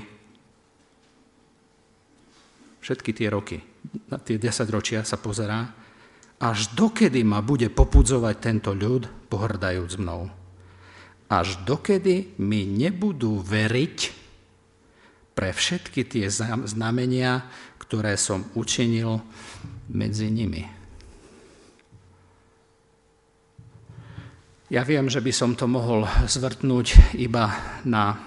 všetky 2.81 3.13
tie 3.13 3.29
roky, 3.29 3.61
na 4.09 4.17
tie 4.17 4.41
10 4.41 4.65
ročia 4.73 5.05
sa 5.05 5.21
pozerá, 5.21 5.69
až 6.41 6.73
dokedy 6.73 7.21
ma 7.29 7.45
bude 7.45 7.69
popudzovať 7.69 8.37
tento 8.41 8.73
ľud, 8.73 9.29
pohrdajúc 9.29 10.01
mnou. 10.01 10.33
Až 11.29 11.61
dokedy 11.69 12.41
mi 12.41 12.65
nebudú 12.65 13.45
veriť 13.45 14.20
pre 15.41 15.57
všetky 15.57 16.05
tie 16.05 16.29
znamenia, 16.69 17.49
ktoré 17.81 18.21
som 18.21 18.45
učinil 18.53 19.25
medzi 19.89 20.29
nimi. 20.29 20.69
Ja 24.69 24.85
viem, 24.85 25.09
že 25.09 25.25
by 25.25 25.33
som 25.33 25.57
to 25.57 25.65
mohol 25.65 26.05
zvrtnúť 26.29 27.17
iba 27.17 27.57
na 27.89 28.21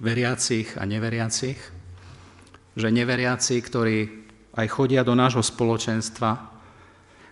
veriacich 0.00 0.80
a 0.80 0.88
neveriacich, 0.88 1.60
že 2.72 2.88
neveriaci, 2.88 3.60
ktorí 3.60 3.96
aj 4.56 4.66
chodia 4.72 5.04
do 5.04 5.12
nášho 5.12 5.44
spoločenstva, 5.44 6.56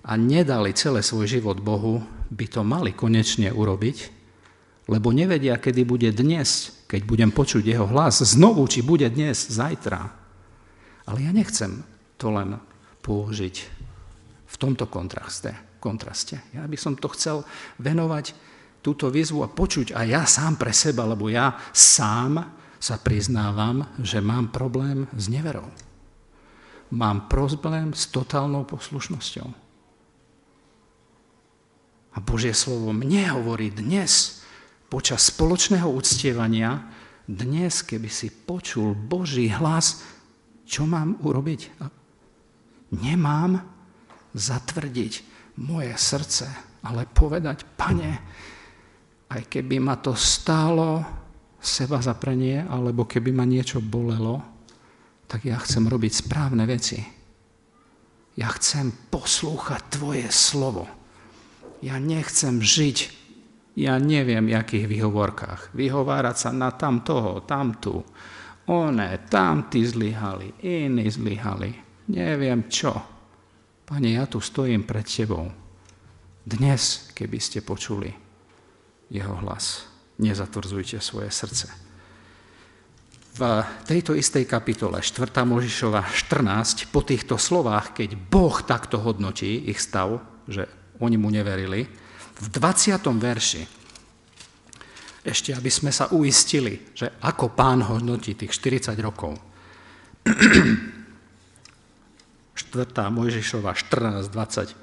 a 0.05 0.13
nedali 0.21 0.77
celé 0.77 1.01
svoj 1.01 1.25
život 1.25 1.65
Bohu, 1.65 2.05
by 2.29 2.45
to 2.45 2.61
mali 2.61 2.93
konečne 2.93 3.49
urobiť, 3.49 4.13
lebo 4.93 5.17
nevedia, 5.17 5.57
kedy 5.57 5.81
bude 5.89 6.13
dnes, 6.13 6.74
keď 6.85 7.01
budem 7.05 7.31
počuť 7.33 7.64
jeho 7.64 7.88
hlas, 7.88 8.23
znovu, 8.23 8.64
či 8.68 8.85
bude 8.85 9.09
dnes, 9.09 9.49
zajtra. 9.49 10.01
Ale 11.05 11.18
ja 11.25 11.33
nechcem 11.33 11.85
to 12.16 12.33
len 12.33 12.57
použiť 13.05 13.57
v 14.49 14.57
tomto 14.57 14.87
kontraste. 14.88 15.53
kontraste. 15.83 16.40
Ja 16.57 16.64
by 16.64 16.77
som 16.81 16.97
to 16.97 17.12
chcel 17.12 17.44
venovať 17.77 18.33
túto 18.81 19.09
výzvu 19.09 19.44
a 19.44 19.53
počuť 19.53 19.92
aj 19.97 20.07
ja 20.09 20.23
sám 20.25 20.61
pre 20.61 20.73
seba, 20.73 21.05
lebo 21.09 21.29
ja 21.29 21.57
sám 21.73 22.40
sa 22.81 23.01
priznávam, 23.01 23.88
že 24.01 24.20
mám 24.20 24.53
problém 24.53 25.09
s 25.16 25.29
neverou. 25.33 25.64
Mám 26.92 27.33
problém 27.33 27.97
s 27.97 28.12
totálnou 28.12 28.68
poslušnosťou. 28.68 29.49
A 32.14 32.18
Božie 32.23 32.55
slovo 32.55 32.94
mne 32.94 33.27
hovorí 33.35 33.73
dnes, 33.75 34.44
počas 34.88 35.33
spoločného 35.33 35.88
uctievania, 35.90 36.90
dnes, 37.25 37.81
keby 37.85 38.09
si 38.12 38.29
počul 38.29 38.92
Boží 38.92 39.49
hlas, 39.49 40.05
čo 40.68 40.85
mám 40.85 41.20
urobiť? 41.25 41.61
Nemám 43.01 43.59
zatvrdiť 44.37 45.12
moje 45.64 45.92
srdce, 45.97 46.47
ale 46.85 47.09
povedať, 47.09 47.64
pane, 47.77 48.12
aj 49.33 49.42
keby 49.49 49.81
ma 49.81 49.97
to 49.97 50.12
stálo 50.12 51.01
seba 51.59 52.05
zaprenie, 52.05 52.61
alebo 52.68 53.09
keby 53.09 53.33
ma 53.33 53.49
niečo 53.49 53.81
bolelo, 53.81 54.40
tak 55.25 55.49
ja 55.49 55.57
chcem 55.57 55.88
robiť 55.88 56.12
správne 56.12 56.68
veci. 56.68 57.01
Ja 58.37 58.53
chcem 58.53 58.92
poslúchať 59.09 59.81
Tvoje 59.97 60.29
slovo 60.29 61.05
ja 61.85 62.01
nechcem 62.01 62.64
žiť, 62.64 63.24
ja 63.75 63.99
neviem, 63.99 64.55
akých 64.55 64.87
vyhovorkách. 64.87 65.75
Vyhovárať 65.75 66.37
sa 66.37 66.51
na 66.55 66.71
tam 66.75 67.03
toho, 67.03 67.43
tam 67.43 67.79
tu. 67.83 67.99
One, 68.71 69.27
tam 69.29 69.69
tí 69.69 69.85
zlyhali, 69.85 70.63
iní 70.65 71.11
zlyhali. 71.11 71.71
Neviem 72.09 72.71
čo. 72.71 72.95
Pane, 73.85 74.17
ja 74.17 74.25
tu 74.25 74.41
stojím 74.41 74.89
pred 74.89 75.05
Tebou. 75.05 75.53
Dnes, 76.45 77.13
keby 77.13 77.39
ste 77.41 77.61
počuli 77.61 78.09
jeho 79.13 79.37
hlas, 79.45 79.85
nezatvrdzujte 80.21 81.01
svoje 81.01 81.29
srdce. 81.29 81.69
V 83.35 83.43
tejto 83.85 84.15
istej 84.15 84.47
kapitole 84.47 85.03
4. 85.03 85.35
Možišova 85.43 86.07
14, 86.07 86.95
po 86.95 87.03
týchto 87.03 87.35
slovách, 87.35 87.99
keď 87.99 88.15
Boh 88.15 88.55
takto 88.63 89.03
hodnotí 89.03 89.67
ich 89.67 89.83
stav, 89.83 90.23
že 90.47 90.71
oni 91.03 91.19
mu 91.19 91.29
neverili. 91.35 92.04
V 92.35 92.47
20. 92.51 92.99
verši, 93.14 93.62
ešte 95.25 95.55
aby 95.55 95.70
sme 95.70 95.94
sa 95.94 96.11
uistili, 96.11 96.92
že 96.92 97.14
ako 97.23 97.55
pán 97.55 97.81
hodnotí 97.87 98.35
tých 98.35 98.53
40 98.59 98.99
rokov. 99.01 99.38
4. 102.55 102.90
Mojžišova 102.90 103.70
14.20. 103.75 104.75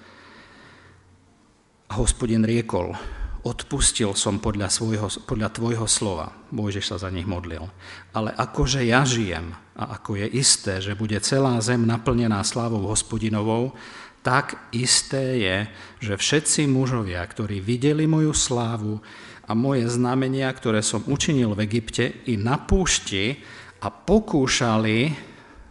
A 1.91 1.93
hospodin 1.99 2.47
riekol, 2.47 2.95
odpustil 3.41 4.13
som 4.13 4.37
podľa, 4.37 4.69
svojho, 4.69 5.09
podľa 5.25 5.49
tvojho 5.49 5.87
slova. 5.89 6.33
Mojžiš 6.53 6.93
sa 6.93 6.97
za 7.01 7.09
nich 7.09 7.25
modlil. 7.25 7.65
Ale 8.13 8.29
akože 8.37 8.85
ja 8.85 9.01
žijem 9.01 9.57
a 9.73 9.97
ako 9.97 10.21
je 10.21 10.27
isté, 10.37 10.77
že 10.77 10.97
bude 10.97 11.17
celá 11.25 11.57
zem 11.63 11.81
naplnená 11.85 12.45
slávou 12.45 12.85
hospodinovou, 12.85 13.73
tak 14.21 14.53
isté 14.69 15.41
je, 15.41 15.57
že 15.97 16.13
všetci 16.21 16.69
mužovia, 16.69 17.25
ktorí 17.25 17.57
videli 17.57 18.05
moju 18.05 18.37
slávu 18.37 19.01
a 19.49 19.57
moje 19.57 19.89
znamenia, 19.89 20.45
ktoré 20.53 20.85
som 20.85 21.01
učinil 21.09 21.57
v 21.57 21.65
Egypte 21.65 22.21
i 22.29 22.37
na 22.37 22.61
púšti 22.61 23.41
a 23.81 23.89
pokúšali, 23.89 25.09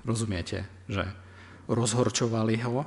rozumiete, 0.03 0.67
že 0.91 1.07
rozhorčovali 1.71 2.59
ho, 2.67 2.83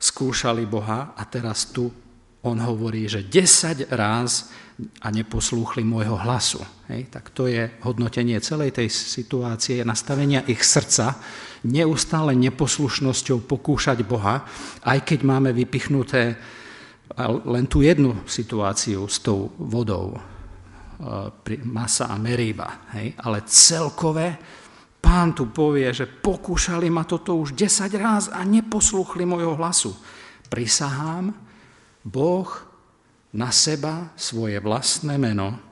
skúšali 0.00 0.64
Boha 0.64 1.12
a 1.12 1.22
teraz 1.28 1.68
tu 1.68 1.92
on 2.40 2.56
hovorí, 2.56 3.04
že 3.04 3.28
10 3.28 3.92
ráz 3.92 4.48
a 5.04 5.12
neposlúchli 5.12 5.84
môjho 5.84 6.16
hlasu. 6.16 6.64
Hej, 6.88 7.12
tak 7.12 7.28
to 7.36 7.44
je 7.44 7.68
hodnotenie 7.84 8.40
celej 8.40 8.80
tej 8.80 8.88
situácie, 8.88 9.84
nastavenia 9.84 10.40
ich 10.48 10.64
srdca, 10.64 11.20
neustále 11.68 12.32
neposlušnosťou 12.32 13.44
pokúšať 13.44 14.00
Boha, 14.08 14.48
aj 14.88 14.98
keď 15.04 15.20
máme 15.20 15.52
vypichnuté 15.52 16.40
len 17.44 17.68
tú 17.68 17.84
jednu 17.84 18.24
situáciu 18.24 19.04
s 19.04 19.20
tou 19.20 19.52
vodou, 19.60 20.16
pri 21.44 21.64
Masa 21.64 22.12
a 22.12 22.16
Meríba. 22.20 22.92
Hej? 22.92 23.16
Ale 23.24 23.44
celkové 23.48 24.36
pán 25.00 25.32
tu 25.32 25.48
povie, 25.48 25.88
že 25.96 26.04
pokúšali 26.04 26.92
ma 26.92 27.08
toto 27.08 27.40
už 27.40 27.56
10 27.56 27.88
ráz 27.96 28.28
a 28.28 28.44
neposlúchli 28.44 29.24
môjho 29.24 29.56
hlasu. 29.56 29.96
Prisahám, 30.52 31.32
Boh 32.04 32.48
na 33.30 33.54
seba 33.54 34.10
svoje 34.16 34.58
vlastné 34.58 35.20
meno 35.20 35.70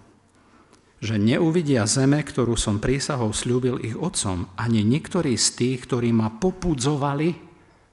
že 0.98 1.14
neuvidia 1.14 1.86
zeme, 1.86 2.18
ktorú 2.26 2.58
som 2.58 2.82
prísahou 2.82 3.30
slúbil 3.30 3.78
ich 3.86 3.94
otcom, 3.94 4.50
ani 4.58 4.82
niektorí 4.82 5.38
z 5.38 5.48
tých, 5.54 5.78
ktorí 5.86 6.10
ma 6.10 6.34
popudzovali, 6.42 7.38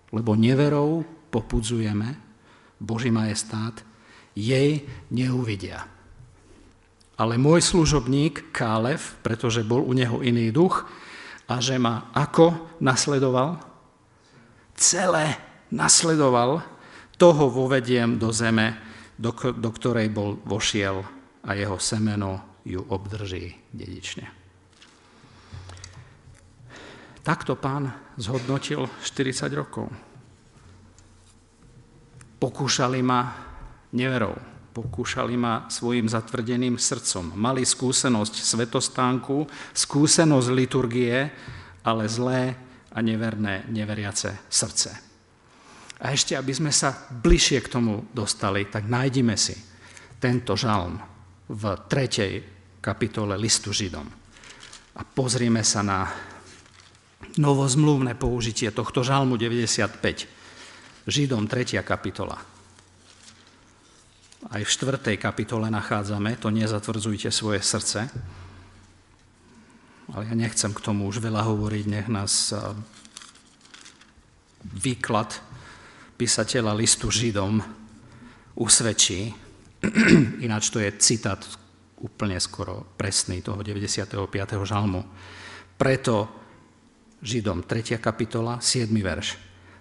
lebo 0.09 0.33
neverou 0.33 1.05
popudzujeme 1.29 2.17
Boží 2.81 3.13
majestát, 3.13 3.77
jej 4.33 4.83
neuvidia. 5.13 5.85
Ale 7.15 7.39
môj 7.39 7.63
služobník 7.63 8.51
Kálev, 8.51 9.21
pretože 9.21 9.63
bol 9.63 9.85
u 9.85 9.93
neho 9.93 10.19
iný 10.25 10.49
duch, 10.49 10.83
a 11.45 11.61
že 11.61 11.77
ma 11.77 12.09
ako 12.17 12.57
nasledoval? 12.81 13.61
Celé 14.73 15.37
nasledoval, 15.69 16.65
toho 17.15 17.49
vovediem 17.49 18.19
do 18.19 18.31
zeme, 18.31 18.75
do, 19.15 19.31
do 19.35 19.69
ktorej 19.71 20.11
bol 20.11 20.39
vošiel 20.43 20.99
a 21.45 21.49
jeho 21.55 21.79
semeno 21.79 22.59
ju 22.65 22.81
obdrží 22.81 23.55
dedične. 23.71 24.27
Takto 27.25 27.57
pán 27.57 27.89
zhodnotil 28.21 28.85
40 29.01 29.49
rokov. 29.57 29.89
Pokúšali 32.37 33.01
ma 33.01 33.33
neverou, 33.97 34.37
pokúšali 34.75 35.33
ma 35.33 35.65
svojim 35.65 36.05
zatvrdeným 36.05 36.77
srdcom. 36.77 37.33
Mali 37.33 37.65
skúsenosť 37.65 38.35
svetostánku, 38.45 39.49
skúsenosť 39.73 40.47
liturgie, 40.53 41.33
ale 41.81 42.05
zlé 42.05 42.53
a 42.93 43.01
neverné, 43.01 43.65
neveriace 43.73 44.45
srdce. 44.45 45.04
A 46.03 46.11
ešte, 46.11 46.35
aby 46.35 46.51
sme 46.51 46.75
sa 46.75 46.91
bližšie 47.07 47.63
k 47.63 47.71
tomu 47.71 48.03
dostali, 48.11 48.67
tak 48.67 48.83
nájdime 48.83 49.39
si 49.39 49.55
tento 50.19 50.59
žalm 50.59 50.99
v 51.47 51.63
3. 51.87 52.83
kapitole 52.83 53.39
listu 53.39 53.71
Židom. 53.71 54.07
A 54.95 55.01
pozrime 55.03 55.63
sa 55.63 55.83
na 55.83 56.07
novozmluvné 57.39 58.15
použitie 58.15 58.71
tohto 58.71 59.03
žalmu 59.03 59.39
95. 59.39 60.27
Židom 61.07 61.47
3. 61.47 61.79
kapitola. 61.83 62.39
Aj 64.45 64.61
v 64.61 64.69
4. 64.69 65.15
kapitole 65.17 65.71
nachádzame, 65.71 66.37
to 66.37 66.51
nezatvrdzujte 66.51 67.31
svoje 67.31 67.63
srdce. 67.63 68.07
Ale 70.13 70.23
ja 70.29 70.35
nechcem 70.37 70.69
k 70.69 70.83
tomu 70.85 71.09
už 71.09 71.17
veľa 71.17 71.41
hovoriť, 71.49 71.85
nech 71.89 72.07
nás 72.11 72.53
výklad 74.65 75.33
písateľa 76.15 76.71
listu 76.75 77.11
Židom 77.11 77.59
usvedčí. 78.55 79.35
Ináč 80.45 80.71
to 80.71 80.79
je 80.79 80.89
citát 80.95 81.43
úplne 81.99 82.39
skoro 82.39 82.83
presný 82.95 83.43
toho 83.43 83.59
95. 83.59 84.15
žalmu. 84.63 85.03
Preto 85.75 86.15
Židom 87.19 87.67
3. 87.67 87.99
kapitola, 87.99 88.59
7. 88.59 88.87
verš. 88.91 89.27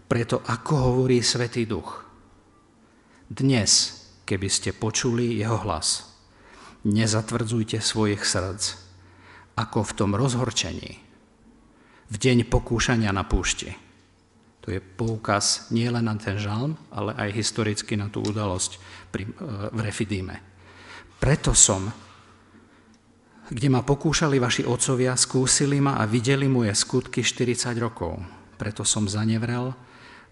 Preto 0.05 0.43
ako 0.45 0.72
hovorí 0.93 1.24
Svetý 1.24 1.64
Duch, 1.64 2.05
dnes, 3.24 4.05
keby 4.28 4.49
ste 4.53 4.76
počuli 4.76 5.41
jeho 5.41 5.57
hlas, 5.64 6.12
nezatvrdzujte 6.85 7.80
svojich 7.80 8.20
srdc, 8.20 8.62
ako 9.57 9.80
v 9.80 9.93
tom 9.97 10.11
rozhorčení, 10.12 10.93
v 12.12 12.16
deň 12.20 12.47
pokúšania 12.53 13.11
na 13.16 13.24
púšti. 13.24 13.84
To 14.65 14.73
je 14.73 14.81
poukaz 14.81 15.69
nie 15.69 15.85
len 15.93 16.09
na 16.09 16.17
ten 16.17 16.41
žalm, 16.41 16.75
ale 16.89 17.12
aj 17.21 17.37
historicky 17.37 18.01
na 18.01 18.09
tú 18.09 18.25
udalosť 18.25 18.81
pri, 19.12 19.29
v 19.71 19.79
Refidíme. 19.85 20.41
Preto 21.21 21.53
som 21.53 21.93
kde 23.45 23.69
ma 23.69 23.85
pokúšali 23.85 24.41
vaši 24.41 24.65
otcovia, 24.65 25.12
skúsili 25.21 25.77
ma 25.77 26.01
a 26.01 26.09
videli 26.09 26.49
moje 26.49 26.73
skutky 26.73 27.21
40 27.21 27.77
rokov. 27.77 28.17
Preto 28.57 28.89
som 28.89 29.05
zanevrel 29.05 29.69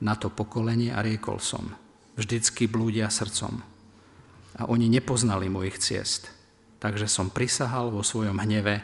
na 0.01 0.17
to 0.17 0.33
pokolenie 0.33 0.97
a 0.97 1.05
riekol 1.05 1.37
som. 1.37 1.77
Vždycky 2.17 2.73
blúdia 2.73 3.13
srdcom. 3.13 3.61
A 4.57 4.63
oni 4.69 4.89
nepoznali 4.89 5.53
mojich 5.53 5.77
ciest. 5.77 6.33
Takže 6.81 7.05
som 7.05 7.29
prisahal 7.29 7.93
vo 7.93 8.01
svojom 8.01 8.41
hneve, 8.41 8.81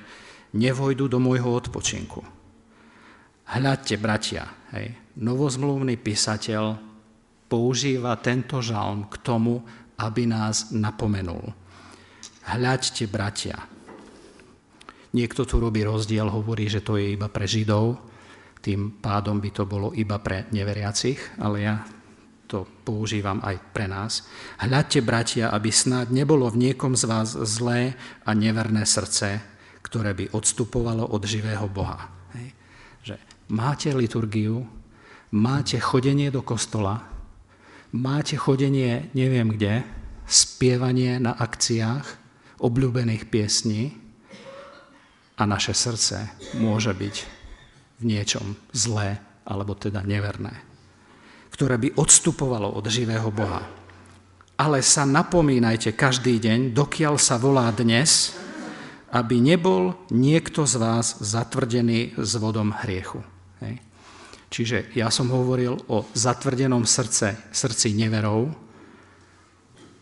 nevojdu 0.52 1.08
do 1.08 1.18
môjho 1.20 1.48
odpočinku. 1.48 2.20
Hľadte, 3.48 3.96
bratia, 3.96 4.44
hej, 4.76 4.92
novozmluvný 5.18 5.98
písateľ 5.98 6.78
používa 7.50 8.14
tento 8.22 8.62
žalm 8.62 9.10
k 9.10 9.18
tomu, 9.20 9.60
aby 9.98 10.30
nás 10.30 10.70
napomenul. 10.70 11.52
Hľadte, 12.48 13.04
bratia, 13.10 13.58
Niekto 15.08 15.48
tu 15.48 15.56
robí 15.56 15.80
rozdiel, 15.88 16.28
hovorí, 16.28 16.68
že 16.68 16.84
to 16.84 17.00
je 17.00 17.16
iba 17.16 17.32
pre 17.32 17.48
Židov, 17.48 17.96
tým 18.60 19.00
pádom 19.00 19.40
by 19.40 19.50
to 19.54 19.64
bolo 19.64 19.96
iba 19.96 20.20
pre 20.20 20.44
neveriacich, 20.52 21.40
ale 21.40 21.56
ja 21.64 21.76
to 22.44 22.68
používam 22.84 23.40
aj 23.40 23.56
pre 23.72 23.88
nás. 23.88 24.28
Hľadte, 24.60 25.00
bratia, 25.00 25.48
aby 25.48 25.72
snad 25.72 26.12
nebolo 26.12 26.48
v 26.52 26.68
niekom 26.68 26.92
z 26.92 27.08
vás 27.08 27.32
zlé 27.34 27.96
a 28.24 28.36
neverné 28.36 28.84
srdce, 28.84 29.40
ktoré 29.80 30.12
by 30.12 30.36
odstupovalo 30.36 31.08
od 31.08 31.22
živého 31.24 31.64
Boha. 31.72 32.08
Hej. 32.36 32.48
Že 33.04 33.14
máte 33.52 33.88
liturgiu, 33.96 34.64
máte 35.34 35.80
chodenie 35.80 36.32
do 36.32 36.40
kostola, 36.40 37.04
máte 37.92 38.36
chodenie 38.36 39.12
neviem 39.12 39.52
kde, 39.52 39.84
spievanie 40.28 41.16
na 41.20 41.32
akciách 41.32 42.04
obľúbených 42.60 43.30
piesní, 43.32 44.08
a 45.38 45.42
naše 45.46 45.70
srdce 45.70 46.26
môže 46.58 46.90
byť 46.90 47.16
v 47.98 48.02
niečom 48.02 48.58
zlé 48.74 49.22
alebo 49.46 49.78
teda 49.78 50.02
neverné, 50.02 50.52
ktoré 51.54 51.78
by 51.78 51.94
odstupovalo 51.94 52.74
od 52.74 52.84
živého 52.90 53.30
Boha. 53.30 53.62
Ale 54.58 54.82
sa 54.82 55.06
napomínajte 55.06 55.94
každý 55.94 56.42
deň, 56.42 56.74
dokiaľ 56.74 57.14
sa 57.22 57.38
volá 57.38 57.70
dnes, 57.70 58.34
aby 59.14 59.38
nebol 59.38 59.94
niekto 60.10 60.66
z 60.66 60.74
vás 60.82 61.22
zatvrdený 61.22 62.18
s 62.18 62.34
vodom 62.36 62.74
hriechu. 62.74 63.22
Čiže 64.48 64.96
ja 64.96 65.12
som 65.12 65.28
hovoril 65.28 65.76
o 65.92 66.08
zatvrdenom 66.16 66.88
srdce, 66.88 67.52
srdci 67.52 67.92
neverov, 67.92 68.48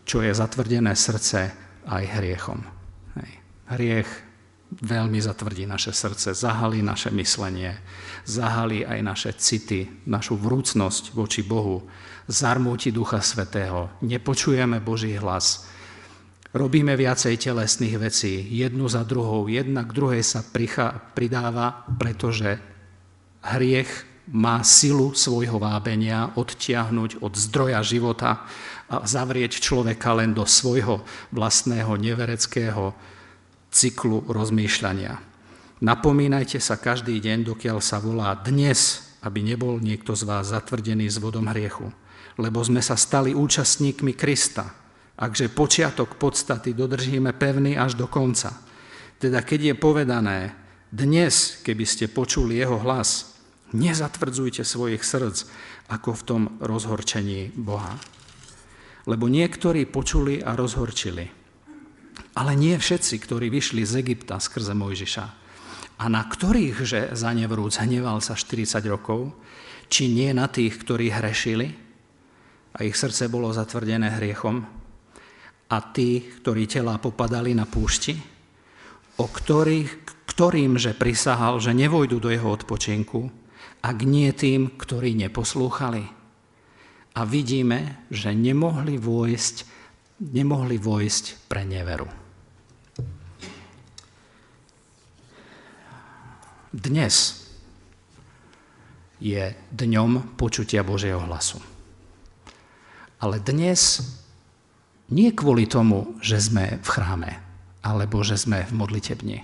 čo 0.07 0.23
je 0.23 0.31
zatvrdené 0.31 0.95
srdce 0.95 1.51
aj 1.83 2.03
hriechom. 2.15 2.63
Hej. 3.19 3.31
Hriech 3.75 4.11
veľmi 4.71 5.19
zatvrdí 5.19 5.63
naše 5.67 5.95
srdce, 5.95 6.35
zahalí 6.35 6.83
naše 6.83 7.11
myslenie, 7.11 7.75
zahalí 8.27 8.83
aj 8.83 8.99
naše 9.03 9.31
city, 9.35 9.87
našu 10.07 10.35
vrúcnosť 10.35 11.15
voči 11.15 11.43
Bohu, 11.43 11.87
zarmúti 12.27 12.91
Ducha 12.91 13.23
Svetého, 13.23 13.87
nepočujeme 14.03 14.83
Boží 14.83 15.15
hlas, 15.15 15.67
robíme 16.51 16.99
viacej 16.99 17.39
telesných 17.39 17.95
vecí, 17.95 18.43
jednu 18.51 18.91
za 18.91 19.07
druhou, 19.07 19.47
jedna 19.47 19.87
k 19.87 19.95
druhej 19.95 20.23
sa 20.23 20.43
pridáva, 21.15 21.87
pretože 21.95 22.59
hriech 23.43 24.16
má 24.31 24.59
silu 24.63 25.15
svojho 25.15 25.55
vábenia 25.55 26.35
odtiahnuť 26.35 27.23
od 27.23 27.33
zdroja 27.35 27.79
života 27.79 28.43
a 28.91 29.03
zavrieť 29.07 29.59
človeka 29.63 30.15
len 30.15 30.35
do 30.35 30.43
svojho 30.43 31.03
vlastného 31.31 31.95
nevereckého 31.95 32.91
cyklu 33.71 34.23
rozmýšľania. 34.27 35.19
Napomínajte 35.77 36.57
sa 36.57 36.75
každý 36.75 37.21
deň, 37.21 37.53
dokiaľ 37.53 37.77
sa 37.79 38.01
volá 38.01 38.33
dnes, 38.33 39.13
aby 39.21 39.45
nebol 39.45 39.77
niekto 39.77 40.17
z 40.17 40.25
vás 40.25 40.49
zatvrdený 40.49 41.05
s 41.07 41.21
vodom 41.21 41.45
hriechu. 41.51 41.93
Lebo 42.41 42.61
sme 42.65 42.81
sa 42.81 42.97
stali 42.97 43.37
účastníkmi 43.37 44.17
Krista. 44.17 44.73
Akže 45.17 45.49
počiatok 45.49 46.17
podstaty 46.17 46.73
dodržíme 46.73 47.33
pevný 47.33 47.77
až 47.77 47.97
do 47.97 48.05
konca. 48.09 48.53
Teda 49.17 49.41
keď 49.41 49.73
je 49.73 49.75
povedané, 49.77 50.39
dnes, 50.93 51.61
keby 51.65 51.85
ste 51.85 52.05
počuli 52.09 52.61
jeho 52.61 52.77
hlas, 52.81 53.36
nezatvrdzujte 53.73 54.63
svojich 54.63 55.03
srdc, 55.03 55.47
ako 55.91 56.09
v 56.13 56.25
tom 56.25 56.41
rozhorčení 56.59 57.55
Boha. 57.55 57.95
Lebo 59.07 59.31
niektorí 59.31 59.87
počuli 59.87 60.43
a 60.43 60.55
rozhorčili. 60.55 61.25
Ale 62.37 62.53
nie 62.53 62.75
všetci, 62.77 63.15
ktorí 63.23 63.47
vyšli 63.49 63.81
z 63.87 64.03
Egypta 64.03 64.37
skrze 64.37 64.75
Mojžiša. 64.75 65.25
A 65.97 66.05
na 66.11 66.21
ktorých, 66.21 66.77
že 66.85 66.99
za 67.17 67.33
nevrúc 67.33 67.81
hneval 67.81 68.21
sa 68.21 68.37
40 68.37 68.83
rokov, 68.85 69.33
či 69.89 70.11
nie 70.11 70.29
na 70.35 70.45
tých, 70.45 70.77
ktorí 70.83 71.09
hrešili 71.09 71.73
a 72.77 72.85
ich 72.85 72.93
srdce 72.93 73.31
bolo 73.31 73.49
zatvrdené 73.49 74.21
hriechom, 74.21 74.77
a 75.67 75.77
tí, 75.91 76.23
ktorí 76.23 76.63
tela 76.67 76.95
popadali 76.95 77.51
na 77.51 77.67
púšti, 77.67 78.15
o 79.19 79.25
ktorých, 79.27 80.07
ktorým 80.31 80.79
že 80.79 80.95
prisahal, 80.95 81.59
že 81.59 81.75
nevojdu 81.75 82.23
do 82.23 82.29
jeho 82.31 82.47
odpočinku, 82.47 83.27
ak 83.81 83.97
nie 84.03 84.29
tým, 84.33 84.73
ktorí 84.75 85.13
neposlúchali. 85.15 86.05
A 87.17 87.25
vidíme, 87.25 88.05
že 88.13 88.33
nemohli 88.33 89.01
vojsť, 89.01 89.55
nemohli 90.21 90.77
vojsť 90.77 91.49
pre 91.49 91.65
neveru. 91.65 92.05
Dnes 96.69 97.41
je 99.17 99.49
dňom 99.73 100.37
počutia 100.37 100.85
Božieho 100.85 101.17
hlasu. 101.17 101.57
Ale 103.17 103.41
dnes 103.41 104.05
nie 105.09 105.33
kvôli 105.33 105.65
tomu, 105.65 106.21
že 106.21 106.37
sme 106.37 106.77
v 106.77 106.87
chráme, 106.87 107.31
alebo 107.81 108.21
že 108.21 108.37
sme 108.37 108.61
v 108.61 108.77
modlitebni, 108.77 109.39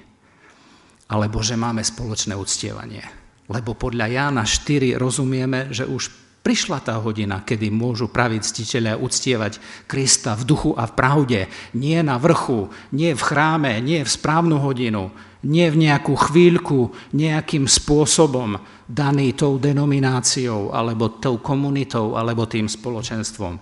alebo 1.09 1.41
že 1.41 1.57
máme 1.57 1.81
spoločné 1.81 2.37
uctievanie. 2.37 3.22
Lebo 3.51 3.75
podľa 3.75 4.07
Jána 4.07 4.43
4 4.47 4.95
rozumieme, 4.95 5.67
že 5.73 5.83
už 5.83 6.23
prišla 6.43 6.83
tá 6.83 6.99
hodina, 6.99 7.39
kedy 7.43 7.71
môžu 7.71 8.11
praví 8.11 8.43
ctiteľe 8.43 8.99
uctievať 8.99 9.87
Krista 9.87 10.35
v 10.35 10.43
duchu 10.43 10.71
a 10.75 10.83
v 10.87 10.93
pravde, 10.93 11.39
nie 11.75 11.99
na 12.03 12.19
vrchu, 12.19 12.67
nie 12.91 13.15
v 13.15 13.21
chráme, 13.23 13.79
nie 13.79 14.03
v 14.03 14.11
správnu 14.11 14.59
hodinu, 14.59 15.07
nie 15.47 15.71
v 15.71 15.87
nejakú 15.87 16.15
chvíľku, 16.15 16.91
nejakým 17.15 17.67
spôsobom 17.67 18.59
daný 18.87 19.35
tou 19.35 19.55
denomináciou, 19.59 20.75
alebo 20.75 21.19
tou 21.19 21.39
komunitou, 21.39 22.19
alebo 22.19 22.43
tým 22.43 22.67
spoločenstvom. 22.67 23.59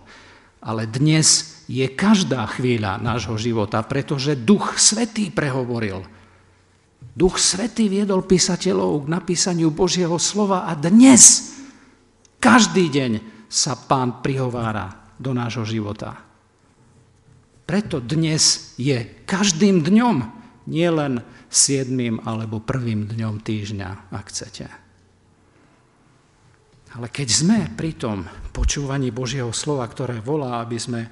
Ale 0.62 0.86
dnes 0.90 1.62
je 1.66 1.86
každá 1.90 2.46
chvíľa 2.54 3.02
nášho 3.02 3.38
života, 3.38 3.82
pretože 3.82 4.38
Duch 4.38 4.78
Svetý 4.78 5.34
prehovoril. 5.34 6.21
Duch 7.12 7.36
Svetý 7.36 7.92
viedol 7.92 8.24
písateľov 8.24 9.04
k 9.04 9.12
napísaniu 9.12 9.68
Božieho 9.76 10.16
slova 10.16 10.64
a 10.68 10.76
dnes, 10.80 11.54
každý 12.40 12.88
deň 12.88 13.12
sa 13.52 13.76
Pán 13.76 14.24
prihovára 14.24 15.12
do 15.20 15.36
nášho 15.36 15.68
života. 15.68 16.16
Preto 17.68 18.00
dnes 18.00 18.74
je 18.80 18.96
každým 19.28 19.84
dňom, 19.84 20.18
nielen 20.72 21.20
7. 21.52 21.92
alebo 22.24 22.64
prvým 22.64 23.12
dňom 23.12 23.44
týždňa, 23.44 24.12
ak 24.12 24.26
chcete. 24.32 24.68
Ale 26.96 27.08
keď 27.08 27.28
sme 27.28 27.60
pri 27.72 27.92
tom 27.96 28.28
počúvaní 28.52 29.12
Božieho 29.12 29.52
slova, 29.56 29.88
ktoré 29.88 30.20
volá, 30.20 30.64
aby 30.64 30.76
sme, 30.80 31.08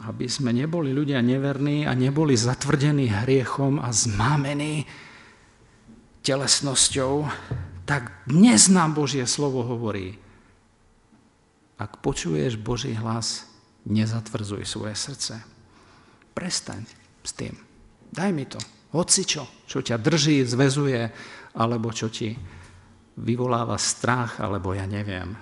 aby 0.00 0.24
sme 0.24 0.56
neboli 0.56 0.96
ľudia 0.96 1.20
neverní 1.20 1.84
a 1.84 1.92
neboli 1.92 2.32
zatvrdení 2.32 3.12
hriechom 3.12 3.76
a 3.76 3.92
zmámení 3.92 4.88
telesnosťou, 6.24 7.28
tak 7.84 8.24
dnes 8.24 8.72
nám 8.72 8.96
Božie 8.96 9.28
slovo 9.28 9.60
hovorí, 9.66 10.16
ak 11.76 11.98
počuješ 12.00 12.56
Boží 12.56 12.94
hlas, 12.94 13.50
nezatvrdzuj 13.84 14.62
svoje 14.64 14.94
srdce. 14.94 15.34
Prestaň 16.32 16.86
s 17.26 17.34
tým. 17.34 17.52
Daj 18.14 18.30
mi 18.30 18.46
to. 18.46 18.62
Hoci 18.94 19.26
čo, 19.26 19.44
čo 19.66 19.82
ťa 19.82 19.98
drží, 19.98 20.46
zvezuje, 20.46 21.10
alebo 21.58 21.90
čo 21.90 22.06
ti 22.06 22.38
vyvoláva 23.18 23.76
strach, 23.76 24.38
alebo 24.38 24.72
ja 24.72 24.86
neviem. 24.86 25.34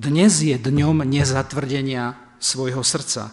Dnes 0.00 0.40
je 0.40 0.56
dňom 0.56 1.04
nezatvrdenia 1.04 2.29
svojho 2.40 2.82
srdca. 2.82 3.30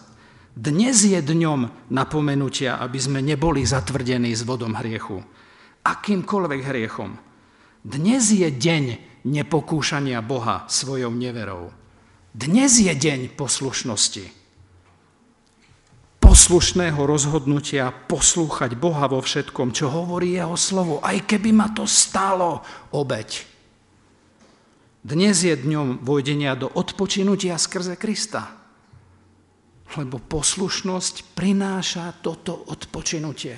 Dnes 0.54 1.02
je 1.02 1.18
dňom 1.18 1.90
napomenutia, 1.90 2.78
aby 2.78 2.98
sme 3.00 3.24
neboli 3.24 3.64
zatvrdení 3.64 4.36
s 4.36 4.44
vodom 4.44 4.76
hriechu. 4.76 5.24
Akýmkoľvek 5.82 6.60
hriechom. 6.62 7.16
Dnes 7.82 8.30
je 8.30 8.52
deň 8.52 8.84
nepokúšania 9.24 10.20
Boha 10.20 10.68
svojou 10.68 11.10
neverou. 11.16 11.72
Dnes 12.36 12.76
je 12.78 12.92
deň 12.92 13.34
poslušnosti 13.34 14.38
poslušného 16.28 17.02
rozhodnutia 17.08 17.88
poslúchať 17.88 18.76
Boha 18.76 19.08
vo 19.08 19.24
všetkom, 19.24 19.72
čo 19.72 19.88
hovorí 19.88 20.36
jeho 20.36 20.60
slovo, 20.60 21.00
aj 21.00 21.24
keby 21.24 21.56
ma 21.56 21.72
to 21.72 21.88
stálo 21.88 22.60
obeď. 22.92 23.48
Dnes 25.00 25.40
je 25.40 25.56
dňom 25.56 26.04
vojdenia 26.04 26.52
do 26.52 26.68
odpočinutia 26.68 27.56
skrze 27.56 27.96
Krista. 27.96 28.54
Lebo 29.96 30.20
poslušnosť 30.20 31.32
prináša 31.32 32.12
toto 32.20 32.52
odpočinutie. 32.68 33.56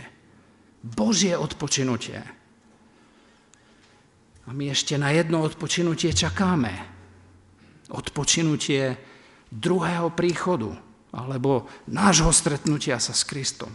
Božie 0.80 1.34
odpočinutie. 1.34 2.22
A 4.46 4.50
my 4.54 4.70
ešte 4.70 4.94
na 4.96 5.10
jedno 5.10 5.42
odpočinutie 5.42 6.14
čakáme. 6.14 6.72
Odpočinutie 7.90 8.94
druhého 9.50 10.14
príchodu 10.14 10.70
alebo 11.10 11.66
nášho 11.90 12.30
stretnutia 12.30 13.02
sa 13.02 13.10
s 13.10 13.26
Kristom. 13.26 13.74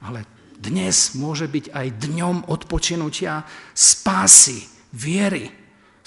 Ale 0.00 0.24
dnes 0.56 1.12
môže 1.18 1.50
byť 1.50 1.74
aj 1.74 1.86
dňom 1.98 2.36
odpočinutia 2.48 3.44
spásy, 3.74 4.64
viery 4.96 5.59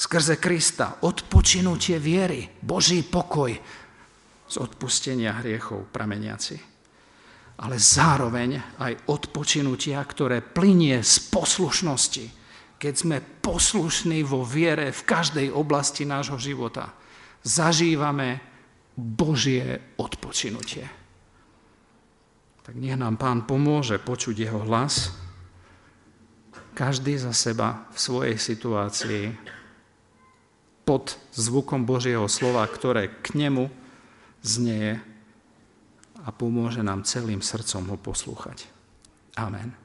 skrze 0.03 0.35
Krista, 0.35 0.99
odpočinutie 1.07 1.95
viery, 1.95 2.51
Boží 2.59 3.07
pokoj 3.07 3.55
z 4.43 4.55
odpustenia 4.59 5.39
hriechov 5.39 5.87
prameniaci. 5.89 6.59
Ale 7.63 7.79
zároveň 7.79 8.81
aj 8.81 9.07
odpočinutia, 9.07 10.03
ktoré 10.03 10.43
plinie 10.43 10.99
z 10.99 11.31
poslušnosti, 11.31 12.25
keď 12.75 12.93
sme 12.93 13.17
poslušní 13.21 14.27
vo 14.27 14.43
viere 14.43 14.91
v 14.91 15.01
každej 15.07 15.47
oblasti 15.55 16.03
nášho 16.03 16.35
života– 16.35 16.91
zažívame 17.43 18.39
Božie 18.95 19.93
odpočinutie. 19.99 20.87
Tak 22.63 22.79
nech 22.79 22.95
nám 22.95 23.19
Pán 23.19 23.43
pomôže 23.43 23.99
počuť 23.99 24.47
Jeho 24.47 24.63
hlas, 24.63 25.11
každý 26.73 27.19
za 27.19 27.35
seba 27.35 27.85
v 27.91 27.97
svojej 27.99 28.37
situácii 28.39 29.23
pod 30.83 31.15
zvukom 31.35 31.87
Božieho 31.87 32.27
slova, 32.27 32.67
ktoré 32.67 33.11
k 33.23 33.35
nemu 33.35 33.71
znieje 34.43 34.99
a 36.23 36.29
pomôže 36.31 36.83
nám 36.83 37.07
celým 37.07 37.43
srdcom 37.43 37.95
ho 37.95 37.97
poslúchať. 37.99 38.67
Amen. 39.35 39.82